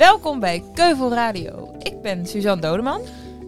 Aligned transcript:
Welkom 0.00 0.40
bij 0.40 0.62
Keuvel 0.74 1.12
Radio. 1.12 1.74
Ik 1.78 2.02
ben 2.02 2.26
Suzanne 2.26 2.60
Dodeman. 2.62 3.00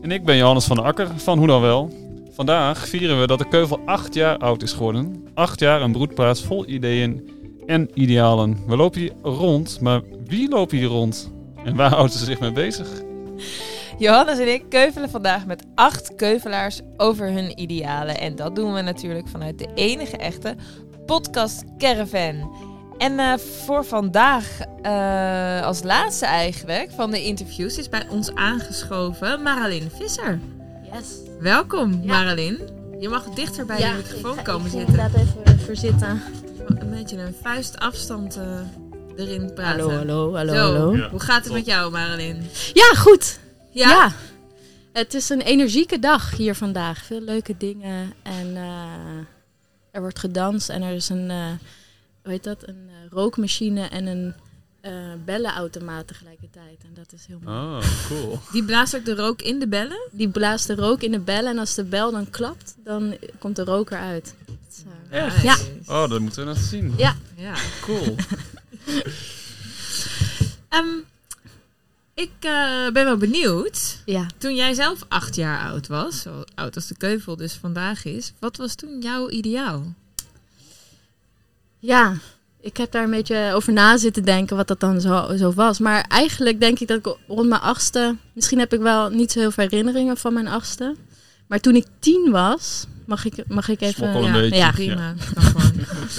En 0.02 0.10
ik 0.10 0.24
ben 0.24 0.36
Johannes 0.36 0.64
van 0.64 0.76
der 0.76 0.84
Akker 0.84 1.08
van 1.16 1.38
Hoe 1.38 1.46
dan 1.46 1.60
Wel. 1.60 1.90
Vandaag 2.30 2.88
vieren 2.88 3.20
we 3.20 3.26
dat 3.26 3.38
de 3.38 3.48
Keuvel 3.48 3.80
acht 3.84 4.14
jaar 4.14 4.38
oud 4.38 4.62
is 4.62 4.72
geworden. 4.72 5.28
Acht 5.34 5.60
jaar 5.60 5.82
een 5.82 5.92
broedplaats 5.92 6.42
vol 6.42 6.68
ideeën 6.68 7.30
en 7.66 7.90
idealen. 7.94 8.58
We 8.66 8.76
lopen 8.76 9.00
hier 9.00 9.12
rond, 9.22 9.80
maar 9.80 10.00
wie 10.26 10.48
lopen 10.48 10.78
hier 10.78 10.88
rond? 10.88 11.32
En 11.64 11.76
waar 11.76 11.90
houden 11.96 12.18
ze 12.18 12.24
zich 12.24 12.40
mee 12.40 12.52
bezig? 12.52 12.88
Johannes 13.98 14.38
en 14.38 14.52
ik 14.52 14.64
keuvelen 14.68 15.10
vandaag 15.10 15.46
met 15.46 15.64
acht 15.74 16.14
keuvelaars 16.14 16.80
over 16.96 17.30
hun 17.30 17.60
idealen. 17.60 18.18
En 18.18 18.36
dat 18.36 18.56
doen 18.56 18.72
we 18.74 18.80
natuurlijk 18.80 19.28
vanuit 19.28 19.58
de 19.58 19.68
enige 19.74 20.16
echte 20.16 20.56
podcast 21.06 21.64
Caravan. 21.78 22.50
En 23.02 23.18
uh, 23.18 23.34
voor 23.36 23.84
vandaag, 23.84 24.58
uh, 24.82 25.62
als 25.62 25.82
laatste 25.82 26.26
eigenlijk 26.26 26.90
van 26.90 27.10
de 27.10 27.22
interviews, 27.22 27.78
is 27.78 27.88
bij 27.88 28.06
ons 28.08 28.34
aangeschoven 28.34 29.42
Maralyn 29.42 29.90
Visser. 29.96 30.40
Yes. 30.92 31.06
Welkom 31.40 32.00
ja. 32.02 32.06
Maralyn. 32.06 32.58
Je 33.00 33.08
mag 33.08 33.24
dichter 33.24 33.66
bij 33.66 33.78
ja, 33.78 33.90
de 33.90 33.96
microfoon 33.96 34.38
ik, 34.38 34.44
komen 34.44 34.66
ik 34.66 34.72
zitten. 34.72 34.96
Laat 34.96 35.14
even 35.14 35.60
voor 35.60 35.76
zitten. 35.76 36.22
Een 36.66 36.90
beetje 36.90 37.16
een 37.16 37.34
vuistafstand 37.42 38.36
uh, 38.36 38.44
erin 39.16 39.54
praten. 39.54 39.80
Hallo, 39.80 39.96
hallo, 39.96 40.34
hallo. 40.34 40.52
Zo, 40.52 40.60
hallo. 40.60 40.96
Ja. 40.96 41.08
Hoe 41.10 41.20
gaat 41.20 41.44
het 41.44 41.52
met 41.52 41.66
jou 41.66 41.90
Maralyn? 41.90 42.46
Ja, 42.72 42.94
goed. 42.96 43.38
Ja? 43.70 43.88
ja? 43.88 44.12
Het 44.92 45.14
is 45.14 45.28
een 45.28 45.40
energieke 45.40 45.98
dag 45.98 46.36
hier 46.36 46.54
vandaag. 46.54 47.04
Veel 47.04 47.20
leuke 47.20 47.54
dingen. 47.58 48.12
En 48.22 48.56
er 49.90 50.00
wordt 50.00 50.18
gedanst 50.18 50.68
en 50.68 50.82
er 50.82 50.94
is 50.94 51.08
een 51.08 51.30
hoe 52.22 52.32
heet 52.32 52.44
dat, 52.44 52.68
een 52.68 52.88
uh, 52.88 53.10
rookmachine 53.10 53.88
en 53.88 54.06
een 54.06 54.34
uh, 54.82 54.92
bellenautomaat 55.24 56.06
tegelijkertijd. 56.06 56.82
En 56.84 56.94
dat 56.94 57.12
is 57.12 57.26
heel 57.26 57.38
mooi. 57.42 57.56
Oh, 57.56 58.06
cool. 58.06 58.40
Die 58.52 58.64
blaast 58.64 58.96
ook 58.96 59.04
de 59.04 59.14
rook 59.14 59.42
in 59.42 59.58
de 59.58 59.68
bellen? 59.68 60.08
Die 60.10 60.28
blaast 60.28 60.66
de 60.66 60.74
rook 60.74 61.02
in 61.02 61.10
de 61.10 61.18
bellen 61.18 61.50
en 61.50 61.58
als 61.58 61.74
de 61.74 61.84
bel 61.84 62.10
dan 62.10 62.30
klapt, 62.30 62.74
dan 62.84 63.16
komt 63.38 63.56
de 63.56 63.64
rook 63.64 63.90
eruit. 63.90 64.34
Echt? 65.10 65.42
Ja. 65.42 65.56
Oh, 65.86 66.10
dat 66.10 66.20
moeten 66.20 66.40
we 66.40 66.48
nog 66.48 66.58
zien. 66.58 66.94
Ja. 66.96 67.16
Ja. 67.36 67.54
Cool. 67.80 68.16
um, 70.70 71.04
ik 72.24 72.32
uh, 72.40 72.90
ben 72.90 73.04
wel 73.04 73.16
benieuwd. 73.16 74.02
Ja. 74.04 74.26
Toen 74.38 74.54
jij 74.54 74.74
zelf 74.74 75.04
acht 75.08 75.34
jaar 75.34 75.60
oud 75.60 75.86
was, 75.86 76.22
zo 76.22 76.44
oud 76.54 76.74
als 76.74 76.86
de 76.86 76.96
keuvel 76.96 77.36
dus 77.36 77.52
vandaag 77.52 78.04
is, 78.04 78.32
wat 78.38 78.56
was 78.56 78.74
toen 78.74 79.00
jouw 79.00 79.30
ideaal? 79.30 79.94
Ja, 81.82 82.14
ik 82.60 82.76
heb 82.76 82.92
daar 82.92 83.04
een 83.04 83.10
beetje 83.10 83.52
over 83.54 83.72
na 83.72 83.96
zitten 83.96 84.24
denken 84.24 84.56
wat 84.56 84.68
dat 84.68 84.80
dan 84.80 85.00
zo, 85.00 85.36
zo 85.36 85.52
was. 85.52 85.78
Maar 85.78 86.04
eigenlijk 86.08 86.60
denk 86.60 86.78
ik 86.78 86.88
dat 86.88 86.98
ik 86.98 87.16
rond 87.26 87.48
mijn 87.48 87.60
achtste... 87.60 88.16
Misschien 88.32 88.58
heb 88.58 88.72
ik 88.72 88.80
wel 88.80 89.10
niet 89.10 89.32
zo 89.32 89.38
heel 89.38 89.50
veel 89.50 89.64
herinneringen 89.64 90.16
van 90.16 90.32
mijn 90.32 90.48
achtste. 90.48 90.96
Maar 91.46 91.60
toen 91.60 91.74
ik 91.74 91.86
tien 91.98 92.30
was, 92.30 92.86
mag 93.06 93.24
ik, 93.24 93.44
mag 93.48 93.68
ik 93.68 93.80
even... 93.80 94.22
Ja, 94.22 94.32
beetje. 94.32 94.56
ja, 94.56 94.70
prima. 94.70 95.14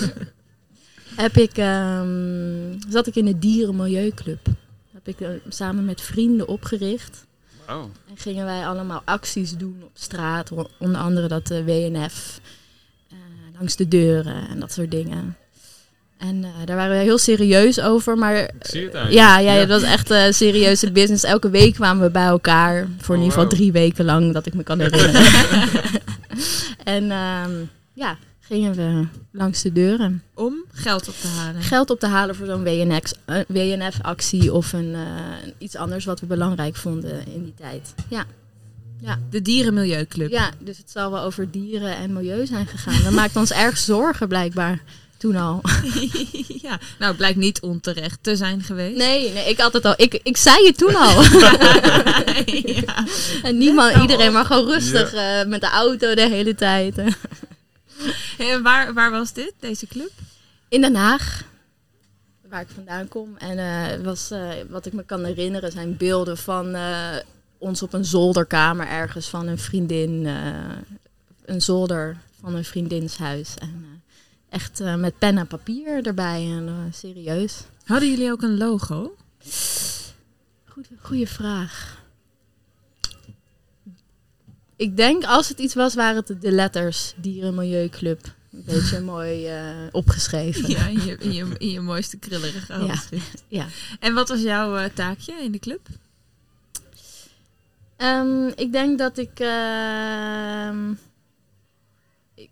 heb 1.24 1.38
ik, 1.38 1.58
um, 1.58 2.78
zat 2.90 3.08
ik 3.08 3.16
in 3.16 3.26
de 3.26 3.40
Dierenmilieuclub. 3.40 4.48
Heb 4.94 5.08
ik 5.08 5.20
uh, 5.20 5.30
samen 5.50 5.86
met 5.86 6.02
vrienden 6.02 6.48
opgericht. 6.48 7.26
Wow. 7.68 7.90
En 8.10 8.18
gingen 8.18 8.46
wij 8.46 8.68
allemaal 8.68 9.02
acties 9.06 9.58
doen 9.58 9.82
op 9.84 9.92
straat. 9.94 10.52
Onder 10.80 11.02
andere 11.02 11.28
dat 11.28 11.48
de 11.48 11.64
WNF... 11.64 12.40
Uh, 13.12 13.18
langs 13.58 13.76
de 13.76 13.88
deuren 13.88 14.48
en 14.50 14.60
dat 14.60 14.72
soort 14.72 14.92
dingen. 14.92 15.38
En 16.30 16.36
uh, 16.44 16.50
daar 16.66 16.76
waren 16.76 16.98
we 16.98 17.04
heel 17.04 17.18
serieus 17.18 17.80
over. 17.82 18.18
Maar 18.18 18.36
Ik 18.36 18.50
zie 18.62 18.84
het 18.84 18.94
eigenlijk. 18.94 19.26
ja, 19.28 19.40
ja, 19.40 19.54
ja, 19.54 19.66
dat 19.66 19.82
was 19.82 19.90
echt 19.92 20.12
uh, 20.12 20.24
serieuze 20.30 20.92
business. 20.92 21.24
Elke 21.24 21.50
week 21.50 21.74
kwamen 21.74 22.04
we 22.06 22.12
bij 22.12 22.26
elkaar. 22.26 22.88
Voor 23.00 23.16
in 23.16 23.22
Oh, 23.22 23.26
ieder 23.28 23.40
geval 23.40 23.44
wow. 23.44 23.54
drie 23.54 23.72
weken 23.72 24.06
lang, 24.06 24.34
dat 24.34 24.46
ik 24.46 24.54
me 24.54 24.64
kan 24.64 24.80
herinneren. 24.84 25.24
en 26.84 27.12
um, 27.12 27.70
ja, 27.94 28.18
gingen 28.40 28.74
we 28.74 29.08
langs 29.32 29.62
de 29.62 29.72
deuren. 29.72 30.24
Om 30.34 30.54
geld 30.72 31.08
op 31.08 31.16
te 31.22 31.28
halen. 31.28 31.62
Geld 31.62 31.90
op 31.90 32.00
te 32.00 32.08
halen 32.08 32.36
voor 32.36 32.46
zo'n 32.46 32.64
WNF-actie 33.48 34.54
of 34.54 34.74
een, 34.74 34.96
iets 35.58 35.76
anders 35.76 36.06
wat 36.06 36.20
we 36.20 36.26
belangrijk 36.26 36.76
vonden 36.76 37.26
in 37.34 37.44
die 37.44 37.54
tijd. 37.58 37.94
Ja. 38.10 38.26
Ja. 39.02 39.20
De 39.30 39.42
Dierenmilieuclub. 39.42 40.32
Ja, 40.32 40.50
dus 40.60 40.78
het 40.78 40.92
zal 40.92 41.12
wel 41.12 41.22
over 41.22 41.52
dieren 41.52 41.96
en 41.96 42.14
milieu 42.14 42.46
zijn 42.46 42.68
gegaan. 42.68 43.04
Dat 43.04 43.14
maakt 43.14 43.36
ons 43.36 43.52
erg 43.52 43.78
zorgen 43.78 44.28
blijkbaar. 44.28 44.82
Toen 45.24 45.36
al. 45.36 45.62
ja, 46.68 46.80
nou 46.98 47.08
het 47.10 47.18
blijkt 47.18 47.38
niet 47.38 47.62
onterecht 47.62 48.20
te 48.22 48.36
zijn 48.36 48.62
geweest. 48.62 48.98
Nee, 48.98 49.32
nee 49.32 49.50
ik 49.50 49.60
had 49.60 49.74
het 49.74 49.86
al. 49.86 49.94
Ik, 49.98 50.20
ik 50.24 50.38
zei 50.38 50.66
het 50.66 50.78
toen 50.78 50.96
al. 50.96 51.24
ja. 52.86 53.06
En 53.44 53.58
niemand, 53.58 54.02
iedereen 54.02 54.32
maar 54.32 54.46
gewoon 54.46 54.66
rustig 54.66 55.14
ja. 55.14 55.42
uh, 55.42 55.50
met 55.50 55.62
de 55.62 55.68
auto 55.70 56.16
de 56.16 56.28
hele 56.30 56.56
tijd. 56.56 56.98
en 58.38 58.64
waar, 58.64 58.94
waar 58.94 59.12
was 59.12 59.34
dit, 59.34 59.54
deze 59.60 59.88
club? 59.88 60.12
In 60.70 60.82
Den 60.82 60.96
Haag. 60.96 61.44
Waar 62.50 62.62
ik 62.62 62.70
vandaan 62.74 63.08
kom. 63.08 63.38
En 63.38 63.58
uh, 63.58 64.06
was, 64.06 64.32
uh, 64.32 64.50
wat 64.70 64.86
ik 64.86 64.94
me 64.94 65.04
kan 65.04 65.24
herinneren 65.24 65.72
zijn 65.72 65.98
beelden 65.98 66.38
van 66.38 66.76
ons 67.58 67.84
op 67.84 67.94
een 67.94 68.06
zolderkamer 68.06 68.88
ergens 68.88 69.28
van 69.28 69.48
een 69.48 69.60
vriendin. 69.60 70.26
een 71.46 71.62
zolder 71.62 72.18
van 72.42 72.56
een 72.56 72.66
vriendinshuis. 72.66 73.54
En, 73.58 73.93
echt 74.54 74.82
uh, 74.82 74.96
met 74.96 75.18
pen 75.18 75.38
en 75.38 75.48
papier 75.48 76.06
erbij 76.06 76.42
en 76.46 76.68
uh, 76.68 76.74
serieus. 76.92 77.64
Hadden 77.86 78.10
jullie 78.10 78.32
ook 78.32 78.42
een 78.42 78.58
logo? 78.58 79.16
Goed, 80.66 80.88
goeie 81.02 81.28
vraag. 81.28 82.02
Ik 84.76 84.98
denk 84.98 85.24
als 85.26 85.50
het 85.50 85.60
iets 85.60 85.74
was, 85.74 85.94
waren 85.94 86.24
het 86.26 86.42
de 86.42 86.52
letters 86.52 87.14
Dierenmilieuclub. 87.18 88.34
Een 88.52 88.64
beetje 88.66 89.02
mooi 89.14 89.58
uh, 89.58 89.88
opgeschreven. 89.92 90.70
Ja, 90.70 90.88
in 90.88 91.06
je, 91.06 91.18
in 91.18 91.34
je, 91.34 91.46
in 91.58 91.70
je 91.70 91.80
mooiste 91.80 92.18
krillerige 92.18 92.74
handschrift. 92.74 93.44
Ja. 93.48 93.62
ja. 93.64 93.68
En 94.00 94.14
wat 94.14 94.30
was 94.30 94.42
jouw 94.42 94.90
taakje 94.94 95.34
in 95.34 95.52
de 95.52 95.60
club? 95.60 95.88
Um, 97.98 98.48
ik 98.56 98.72
denk 98.72 98.98
dat 98.98 99.18
ik 99.18 99.40
ehm, 99.40 100.94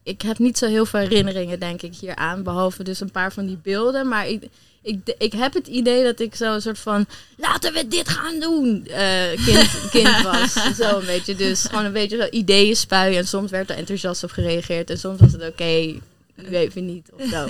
ik 0.03 0.21
heb 0.21 0.37
niet 0.37 0.57
zo 0.57 0.67
heel 0.67 0.85
veel 0.85 0.99
herinneringen, 0.99 1.59
denk 1.59 1.81
ik, 1.81 1.95
hier 1.95 2.15
aan. 2.15 2.43
Behalve 2.43 2.83
dus 2.83 2.99
een 2.99 3.11
paar 3.11 3.33
van 3.33 3.45
die 3.45 3.57
beelden. 3.63 4.07
Maar 4.07 4.27
ik, 4.27 4.43
ik, 4.81 5.15
ik 5.17 5.33
heb 5.33 5.53
het 5.53 5.67
idee 5.67 6.03
dat 6.03 6.19
ik 6.19 6.35
zo 6.35 6.53
een 6.53 6.61
soort 6.61 6.79
van... 6.79 7.05
Laten 7.37 7.73
we 7.73 7.87
dit 7.87 8.09
gaan 8.09 8.39
doen! 8.39 8.87
Uh, 8.87 9.45
kind, 9.45 9.69
kind 9.91 10.21
was. 10.21 10.53
Zo 10.77 10.99
een 10.99 11.05
beetje. 11.05 11.35
Dus 11.35 11.63
gewoon 11.63 11.85
een 11.85 11.93
beetje 11.93 12.17
zo 12.17 12.27
ideeën 12.29 12.75
spuien. 12.75 13.17
En 13.17 13.27
soms 13.27 13.51
werd 13.51 13.69
er 13.69 13.77
enthousiast 13.77 14.23
op 14.23 14.31
gereageerd. 14.31 14.89
En 14.89 14.99
soms 14.99 15.19
was 15.19 15.31
het 15.31 15.41
oké, 15.41 15.51
okay, 15.51 16.01
nu 16.35 16.55
even 16.55 16.85
niet. 16.85 17.09
Of 17.13 17.29
zo. 17.29 17.47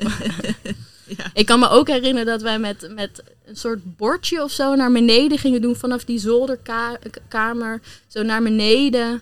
ja. 1.18 1.32
Ik 1.34 1.46
kan 1.46 1.60
me 1.60 1.70
ook 1.70 1.88
herinneren 1.88 2.26
dat 2.26 2.42
wij 2.42 2.60
met, 2.60 2.88
met 2.96 3.24
een 3.46 3.56
soort 3.56 3.98
bordje 3.98 4.44
of 4.44 4.52
zo 4.52 4.76
naar 4.76 4.92
beneden 4.92 5.38
gingen 5.38 5.62
doen. 5.62 5.76
Vanaf 5.76 6.04
die 6.04 6.20
zolderkamer. 6.20 7.82
Zo 8.08 8.24
naar 8.24 8.44
beneden. 8.44 9.22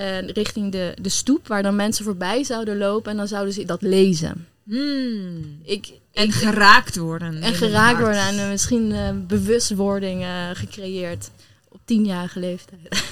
Uh, 0.00 0.28
richting 0.28 0.72
de, 0.72 0.94
de 1.00 1.08
stoep, 1.08 1.46
waar 1.46 1.62
dan 1.62 1.76
mensen 1.76 2.04
voorbij 2.04 2.44
zouden 2.44 2.78
lopen 2.78 3.10
en 3.10 3.16
dan 3.16 3.28
zouden 3.28 3.54
ze 3.54 3.64
dat 3.64 3.82
lezen. 3.82 4.46
Hmm. 4.62 5.60
Ik, 5.62 5.92
en 6.12 6.24
ik, 6.24 6.34
geraakt 6.34 6.96
worden. 6.96 7.42
En 7.42 7.54
geraakt 7.54 8.00
worden 8.00 8.26
en 8.26 8.34
uh, 8.34 8.48
misschien 8.48 8.90
uh, 8.90 9.10
bewustwording 9.26 10.26
gecreëerd 10.52 11.30
op 11.68 11.80
tienjarige 11.84 12.40
leeftijd. 12.40 13.04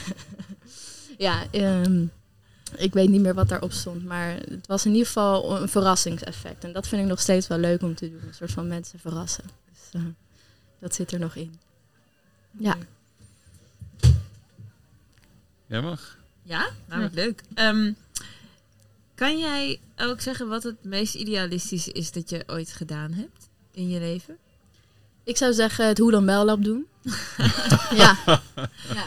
ja, 1.19 1.43
um, 1.53 2.10
ik 2.76 2.93
weet 2.93 3.09
niet 3.09 3.20
meer 3.20 3.34
wat 3.34 3.49
daarop 3.49 3.72
stond, 3.72 4.05
maar 4.05 4.37
het 4.49 4.66
was 4.66 4.84
in 4.84 4.91
ieder 4.91 5.06
geval 5.06 5.60
een 5.60 5.69
verrassingseffect. 5.69 6.65
En 6.65 6.72
dat 6.72 6.88
vind 6.88 7.03
ik 7.03 7.09
nog 7.09 7.20
steeds 7.20 7.47
wel 7.47 7.59
leuk 7.59 7.82
om 7.82 7.94
te 7.94 8.10
doen, 8.10 8.22
een 8.26 8.34
soort 8.34 8.50
van 8.50 8.66
mensen 8.66 8.99
verrassen. 8.99 9.44
Dus 9.91 10.03
dat 10.81 10.94
zit 10.94 11.12
er 11.12 11.19
nog 11.19 11.34
in. 11.34 11.55
Ja. 12.59 12.76
Jij 15.67 15.81
mag. 15.81 16.18
Ja, 16.48 16.68
nou 16.88 17.02
wat 17.02 17.14
leuk. 17.14 17.42
Um, 17.54 17.96
kan 19.14 19.38
jij 19.38 19.80
ook 19.96 20.20
zeggen 20.20 20.48
wat 20.48 20.62
het 20.62 20.84
meest 20.84 21.14
idealistische 21.14 21.92
is 21.92 22.12
dat 22.12 22.30
je 22.30 22.44
ooit 22.46 22.72
gedaan 22.72 23.12
hebt 23.12 23.48
in 23.72 23.88
je 23.88 23.98
leven? 23.98 24.36
Ik 25.24 25.36
zou 25.36 25.52
zeggen 25.52 25.86
het 25.86 25.98
hoe 25.98 26.10
dan 26.10 26.26
wel 26.26 26.44
lab 26.44 26.64
doen. 26.64 26.86
ja. 28.02 28.16
ja. 28.94 29.06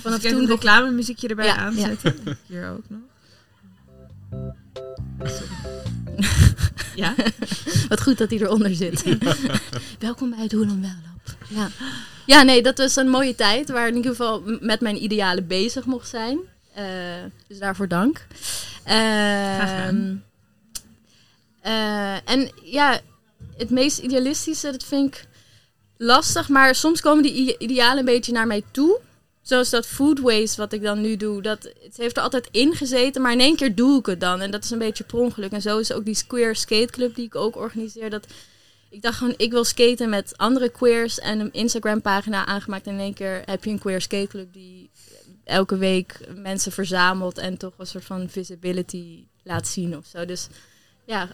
Vanaf 0.00 0.18
toen 0.18 0.34
een 0.34 0.46
reclame 0.46 0.90
muziekje 0.90 1.28
erbij 1.28 1.46
ja, 1.46 1.56
aanzetten. 1.56 2.16
Ja. 2.24 2.36
Hier 2.46 2.68
ook 2.68 2.84
nog. 2.88 3.00
ja? 6.94 7.14
Wat 7.88 8.02
goed 8.02 8.18
dat 8.18 8.30
hij 8.30 8.38
eronder 8.38 8.74
zit. 8.74 9.04
Welkom 9.98 10.30
bij 10.30 10.42
het 10.42 10.52
hoe 10.52 10.66
dan 10.66 10.80
wel 10.80 10.90
lab. 10.90 11.36
Ja. 11.48 11.70
ja, 12.26 12.42
nee, 12.42 12.62
dat 12.62 12.78
was 12.78 12.96
een 12.96 13.08
mooie 13.08 13.34
tijd 13.34 13.68
waar 13.68 13.84
ik 13.84 13.90
in 13.90 13.96
ieder 13.96 14.10
geval 14.10 14.42
met 14.60 14.80
mijn 14.80 15.02
idealen 15.02 15.46
bezig 15.46 15.84
mocht 15.84 16.08
zijn. 16.08 16.38
Uh, 16.78 16.84
dus 17.48 17.58
daarvoor 17.58 17.88
dank. 17.88 18.26
Uh, 18.86 19.98
uh, 21.66 22.30
en 22.30 22.50
ja, 22.62 23.00
het 23.56 23.70
meest 23.70 23.98
idealistische, 23.98 24.70
dat 24.70 24.84
vind 24.84 25.14
ik 25.14 25.26
lastig, 25.96 26.48
maar 26.48 26.74
soms 26.74 27.00
komen 27.00 27.22
die 27.22 27.58
idealen 27.58 27.98
een 27.98 28.04
beetje 28.04 28.32
naar 28.32 28.46
mij 28.46 28.62
toe. 28.70 29.00
Zoals 29.42 29.70
dat 29.70 29.86
food 29.86 30.20
waste 30.20 30.60
wat 30.60 30.72
ik 30.72 30.82
dan 30.82 31.00
nu 31.00 31.16
doe. 31.16 31.42
Dat, 31.42 31.62
het 31.62 31.96
heeft 31.96 32.16
er 32.16 32.22
altijd 32.22 32.48
in 32.50 32.74
gezeten, 32.74 33.22
maar 33.22 33.32
in 33.32 33.40
één 33.40 33.56
keer 33.56 33.74
doe 33.74 33.98
ik 33.98 34.06
het 34.06 34.20
dan. 34.20 34.40
En 34.40 34.50
dat 34.50 34.64
is 34.64 34.70
een 34.70 34.78
beetje 34.78 35.04
per 35.04 35.18
ongeluk. 35.18 35.52
En 35.52 35.62
zo 35.62 35.78
is 35.78 35.92
ook 35.92 36.04
die 36.04 36.14
Square 36.14 36.54
Skate 36.54 36.92
Club 36.92 37.14
die 37.14 37.26
ik 37.26 37.34
ook 37.34 37.56
organiseer. 37.56 38.10
Dat, 38.10 38.26
ik 38.90 39.02
dacht 39.02 39.18
gewoon, 39.18 39.34
ik 39.36 39.50
wil 39.50 39.64
skaten 39.64 40.08
met 40.08 40.32
andere 40.36 40.68
queers 40.68 41.18
en 41.18 41.40
een 41.40 41.52
Instagram 41.52 42.02
pagina 42.02 42.46
aangemaakt. 42.46 42.86
En 42.86 42.92
in 42.92 43.00
één 43.00 43.14
keer 43.14 43.42
heb 43.44 43.64
je 43.64 43.70
een 43.70 43.78
queer 43.78 44.00
skate 44.00 44.26
club 44.26 44.52
die 44.52 44.90
elke 45.50 45.76
week 45.76 46.20
mensen 46.36 46.72
verzamelt. 46.72 47.38
En 47.38 47.56
toch 47.56 47.72
een 47.76 47.86
soort 47.86 48.04
van 48.04 48.28
visibility 48.28 49.24
laat 49.42 49.66
zien 49.68 49.96
of 49.96 50.06
zo. 50.06 50.24
Dus 50.24 50.48
ja, 51.06 51.28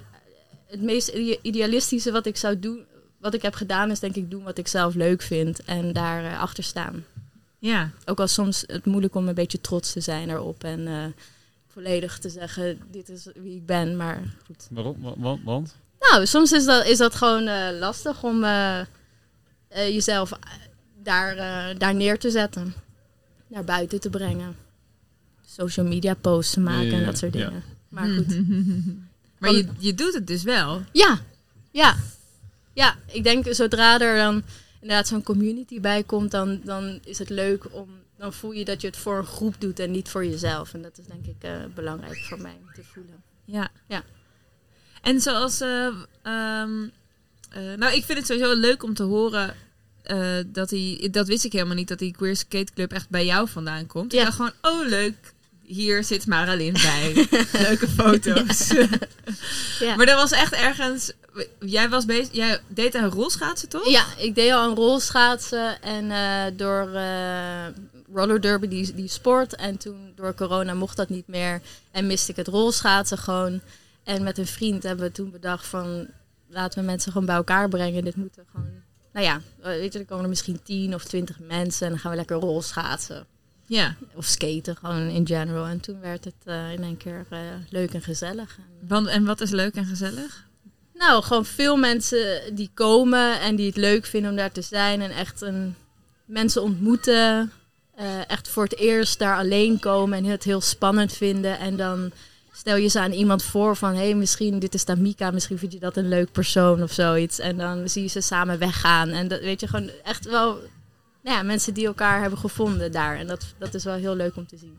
het 0.67 0.83
meest 0.83 1.09
ide- 1.09 1.39
idealistische 1.43 2.13
wat 2.13 2.27
ik 2.27 2.37
zou 2.37 2.59
doen, 2.59 2.85
wat 3.21 3.35
ik 3.35 3.43
heb 3.43 3.55
gedaan, 3.55 3.91
is 3.91 4.01
denk 4.01 4.15
ik 4.17 4.31
doen 4.31 4.43
wat 4.43 4.59
ik 4.59 4.69
zelf 4.69 4.95
leuk 4.95 5.23
vind 5.23 5.65
en 5.65 5.93
daar 5.93 6.25
eh, 6.25 6.41
achter 6.41 6.65
staan. 6.65 7.05
Ja. 7.59 7.91
Ook 8.05 8.21
al 8.21 8.29
soms 8.29 8.65
het 8.67 8.85
moeilijk 8.87 9.15
om 9.15 9.29
een 9.29 9.35
beetje 9.35 9.61
trots 9.61 9.93
te 9.93 10.01
zijn 10.01 10.31
erop 10.31 10.65
en 10.65 10.87
eh, 10.87 11.05
volledig 11.67 12.19
te 12.19 12.29
zeggen, 12.29 12.81
dit 12.91 13.09
is 13.09 13.27
wie 13.35 13.57
ik 13.57 13.67
ben, 13.67 13.97
maar 13.97 14.23
goed. 14.47 14.67
Waarom? 14.71 14.97
Wa- 15.01 15.15
wa- 15.17 15.39
Want? 15.45 15.77
Nou, 16.01 16.27
soms 16.27 16.53
is 16.53 16.65
dat, 16.65 16.87
is 16.87 16.99
dat 16.99 17.15
gewoon 17.15 17.47
eh, 17.47 17.79
lastig 17.79 18.23
om 18.23 18.45
jezelf 19.69 20.31
daar, 21.03 21.35
daar 21.79 21.95
neer 21.95 22.19
te 22.19 22.31
zetten. 22.31 22.75
Naar 23.47 23.65
buiten 23.65 24.01
te 24.01 24.11
brengen. 24.11 24.57
Social 25.47 25.87
media 25.87 26.15
posts 26.15 26.53
te 26.53 26.61
maken 26.61 26.85
Ja, 26.85 26.91
ja, 26.93 26.99
en 26.99 27.05
dat 27.05 27.19
soort 27.19 27.35
ja. 27.35 27.47
dingen. 27.47 27.63
Maar 27.89 28.09
goed. 28.09 28.39
maar 29.39 29.53
je, 29.53 29.67
je 29.79 29.95
doet 29.95 30.15
het 30.15 30.27
dus 30.27 30.43
wel. 30.43 30.83
Ja, 30.93 31.21
ja. 31.71 31.97
Ja, 32.73 32.97
ik 33.07 33.25
denk 33.25 33.47
zodra 33.51 34.01
er 34.01 34.17
dan 34.17 34.43
inderdaad 34.81 35.07
zo'n 35.07 35.23
community 35.23 35.81
bij 35.81 36.03
komt, 36.03 36.31
dan, 36.31 36.61
dan 36.65 37.01
is 37.05 37.19
het 37.19 37.31
leuk 37.31 37.75
om. 37.75 37.89
Dan 38.17 38.33
voel 38.33 38.53
je 38.53 38.65
dat 38.65 38.81
je 38.81 38.87
het 38.87 38.97
voor 38.97 39.19
een 39.19 39.27
groep 39.27 39.55
doet 39.59 39.79
en 39.79 39.91
niet 39.91 40.09
voor 40.09 40.27
jezelf. 40.27 40.75
En 40.75 40.83
dat 40.83 40.99
is 40.99 41.07
denk 41.07 41.27
ik 41.27 41.37
eh, 41.43 41.51
belangrijk 41.75 42.17
voor 42.17 42.41
mij 42.41 42.57
om 42.61 42.73
te 42.75 42.83
voelen. 42.85 43.23
Ja. 43.45 43.69
Ja. 43.89 44.03
En 45.03 45.21
zoals... 45.21 45.61
eh, 45.61 45.87
ehm, 46.23 46.89
eh, 47.51 47.75
nou, 47.77 47.95
ik 47.95 48.05
vind 48.05 48.19
het 48.19 48.27
sowieso 48.27 48.55
leuk 48.55 48.83
om 48.83 48.95
te 48.95 49.03
horen... 49.03 49.55
eh, 50.07 50.19
dat 50.47 50.71
hij... 50.71 51.09
Dat 51.11 51.27
wist 51.27 51.45
ik 51.45 51.53
helemaal 51.53 51.75
niet, 51.75 51.89
dat 51.89 51.99
die 51.99 52.13
Queer 52.13 52.37
Skate 52.37 52.73
Club 52.75 52.93
echt 52.93 53.09
bij 53.09 53.25
jou 53.25 53.49
vandaan 53.49 53.87
komt. 53.87 54.13
Ja. 54.13 54.19
Ik 54.19 54.25
dacht 54.25 54.37
gewoon, 54.37 54.53
oh 54.63 54.89
leuk, 54.89 55.35
hier 55.63 56.05
zit 56.05 56.27
Maralyn 56.27 56.73
bij. 56.89 57.27
Leuke 57.53 57.89
foto's. 57.89 58.69
Ja. 59.79 59.97
Maar 59.97 60.07
dat 60.07 60.17
was 60.17 60.31
echt 60.31 60.53
ergens... 60.53 61.13
Jij 61.61 61.89
was 61.89 62.05
bezig... 62.05 62.33
Jij 62.33 62.61
deed 62.69 62.95
een 62.95 63.11
rolschaatsen, 63.11 63.69
toch? 63.69 63.89
Ja, 63.89 64.05
ik 64.19 64.35
deed 64.35 64.53
al 64.53 64.69
een 64.69 64.77
rolschaatsen 64.77 65.83
en 65.83 66.11
eh, 66.11 66.45
door 66.57 66.95
eh 66.95 67.67
roller 68.13 68.41
derby 68.41 68.69
die, 68.69 68.95
die 68.95 69.09
sport. 69.09 69.55
En 69.55 69.77
toen 69.77 70.13
door 70.15 70.35
corona 70.35 70.75
mocht 70.75 70.97
dat 70.97 71.09
niet 71.09 71.29
meer 71.29 71.61
en 71.91 72.07
miste 72.07 72.31
ik 72.31 72.37
het 72.37 72.49
rolschaatsen 72.49 73.19
gewoon. 73.19 73.61
En 74.05 74.23
met 74.23 74.39
een 74.39 74.47
vriend 74.47 74.83
hebben 74.83 75.07
we 75.07 75.13
toen 75.13 75.31
bedacht 75.31 75.67
van 75.67 76.07
laten 76.49 76.81
we 76.81 76.85
mensen 76.85 77.13
gewoon 77.13 77.27
bij 77.27 77.37
elkaar 77.37 77.69
brengen. 77.69 78.05
Dit 78.05 78.17
moeten 78.17 78.45
gewoon, 78.51 78.83
nou 79.17 79.29
ja, 79.29 79.41
eh, 79.61 79.79
weet 79.79 79.93
je, 79.93 79.99
er 79.99 80.05
komen 80.05 80.23
er 80.23 80.31
misschien 80.31 80.63
10 80.63 80.95
of 80.95 81.05
20 81.05 81.39
mensen 81.39 81.87
en 81.87 81.93
dan 81.93 82.01
gaan 82.01 82.11
we 82.11 82.17
lekker 82.17 82.37
rolschaatsen. 82.37 83.27
Ja. 83.67 83.97
Of 84.15 84.25
skaten 84.25 84.77
gewoon 84.77 85.09
in 85.09 85.27
general. 85.27 85.67
En 85.67 85.81
toen 85.81 86.01
werd 86.01 86.25
het 86.25 86.35
eh, 86.45 86.73
in 86.73 86.83
één 86.83 86.97
keer 86.97 87.27
eh, 87.31 87.39
leuk 87.71 87.95
en 87.95 88.03
gezellig. 88.03 88.57
En, 88.59 88.89
Want, 88.89 89.07
en 89.07 89.25
wat 89.25 89.41
is 89.41 89.51
leuk 89.51 89.75
en 89.75 89.85
gezellig? 89.85 90.45
nou, 90.95 91.23
gewoon 91.23 91.45
veel 91.45 91.77
mensen 91.77 92.55
die 92.55 92.71
komen 92.75 93.41
en 93.41 93.57
die 93.57 93.67
het 93.67 93.77
leuk 93.77 94.07
vinden 94.07 94.31
om 94.31 94.37
daar 94.37 94.53
te 94.53 94.63
zijn. 94.63 95.01
En 95.01 95.11
echt 95.11 95.41
een, 95.41 95.75
mensen 96.25 96.63
ontmoeten. 96.63 97.53
echt 98.27 98.49
voor 98.49 98.63
het 98.63 98.79
eerst 98.79 99.19
daar 99.19 99.37
alleen 99.37 99.79
komen 99.79 100.19
en 100.19 100.25
het 100.25 100.45
heel 100.45 100.61
spannend 100.61 101.13
vinden. 101.13 101.59
En 101.59 101.77
dan 101.77 102.13
stel 102.57 102.77
je 102.77 102.89
ze 102.89 103.01
aan 103.01 103.13
iemand 103.13 103.43
voor 103.43 103.77
van... 103.77 103.95
hé, 103.95 104.03
hey, 104.03 104.15
misschien 104.15 104.59
dit 104.59 104.75
is 104.75 104.85
Tamika, 104.85 105.31
misschien 105.31 105.59
vind 105.59 105.73
je 105.73 105.79
dat 105.79 105.97
een 105.97 106.09
leuk 106.09 106.33
persoon 106.33 106.83
of 106.83 106.93
zoiets. 106.93 107.39
En 107.39 107.57
dan 107.57 107.89
zie 107.89 108.03
je 108.03 108.09
ze 108.09 108.21
samen 108.21 108.59
weggaan. 108.59 109.09
En 109.09 109.29
dat 109.29 109.41
weet 109.41 109.61
je 109.61 109.69
gewoon 109.69 109.91
echt 110.05 110.25
wel... 110.25 110.53
Nou 111.23 111.37
ja, 111.37 111.43
mensen 111.43 111.75
die 111.75 111.87
elkaar 111.87 112.21
hebben 112.21 112.39
gevonden 112.39 112.93
daar. 112.93 113.17
En 113.17 113.27
dat, 113.27 113.55
dat 113.59 113.75
is 113.75 113.85
wel 113.85 113.95
heel 113.95 114.17
leuk 114.17 114.37
om 114.37 114.47
te 114.47 114.57
zien. 114.57 114.79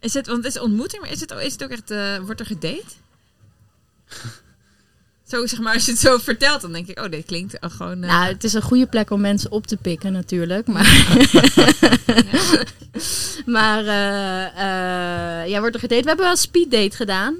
Is 0.00 0.14
het, 0.14 0.26
want 0.26 0.44
het 0.44 0.54
is 0.54 0.60
ontmoeting, 0.60 1.02
maar 1.02 1.10
is 1.10 1.20
het, 1.20 1.30
is 1.30 1.52
het 1.52 1.64
ook 1.64 1.70
echt, 1.70 1.90
eh, 1.90 2.18
wordt 2.18 2.40
er 2.40 2.46
gedate? 2.46 2.84
zo 5.28 5.46
zeg 5.46 5.58
maar, 5.60 5.74
als 5.74 5.84
je 5.84 5.90
het 5.90 6.00
zo 6.00 6.18
vertelt, 6.18 6.60
dan 6.60 6.72
denk 6.72 6.86
ik, 6.88 7.00
oh, 7.00 7.10
dit 7.10 7.24
klinkt 7.26 7.54
gewoon. 7.60 8.02
eh, 8.02 8.08
Nou, 8.08 8.32
het 8.32 8.44
is 8.44 8.52
een 8.52 8.62
goede 8.62 8.86
plek 8.86 9.10
om 9.10 9.20
mensen 9.20 9.50
op 9.52 9.66
te 9.66 9.76
pikken 9.76 10.12
natuurlijk. 10.12 10.66
Maar, 10.66 11.16
maar 13.46 13.84
eh, 13.86 14.44
eh, 14.46 15.48
ja, 15.48 15.58
wordt 15.60 15.74
er 15.74 15.80
gedate. 15.80 16.02
We 16.02 16.06
hebben 16.08 16.24
wel 16.24 16.34
een 16.34 16.40
speeddate 16.40 16.96
gedaan. 16.96 17.34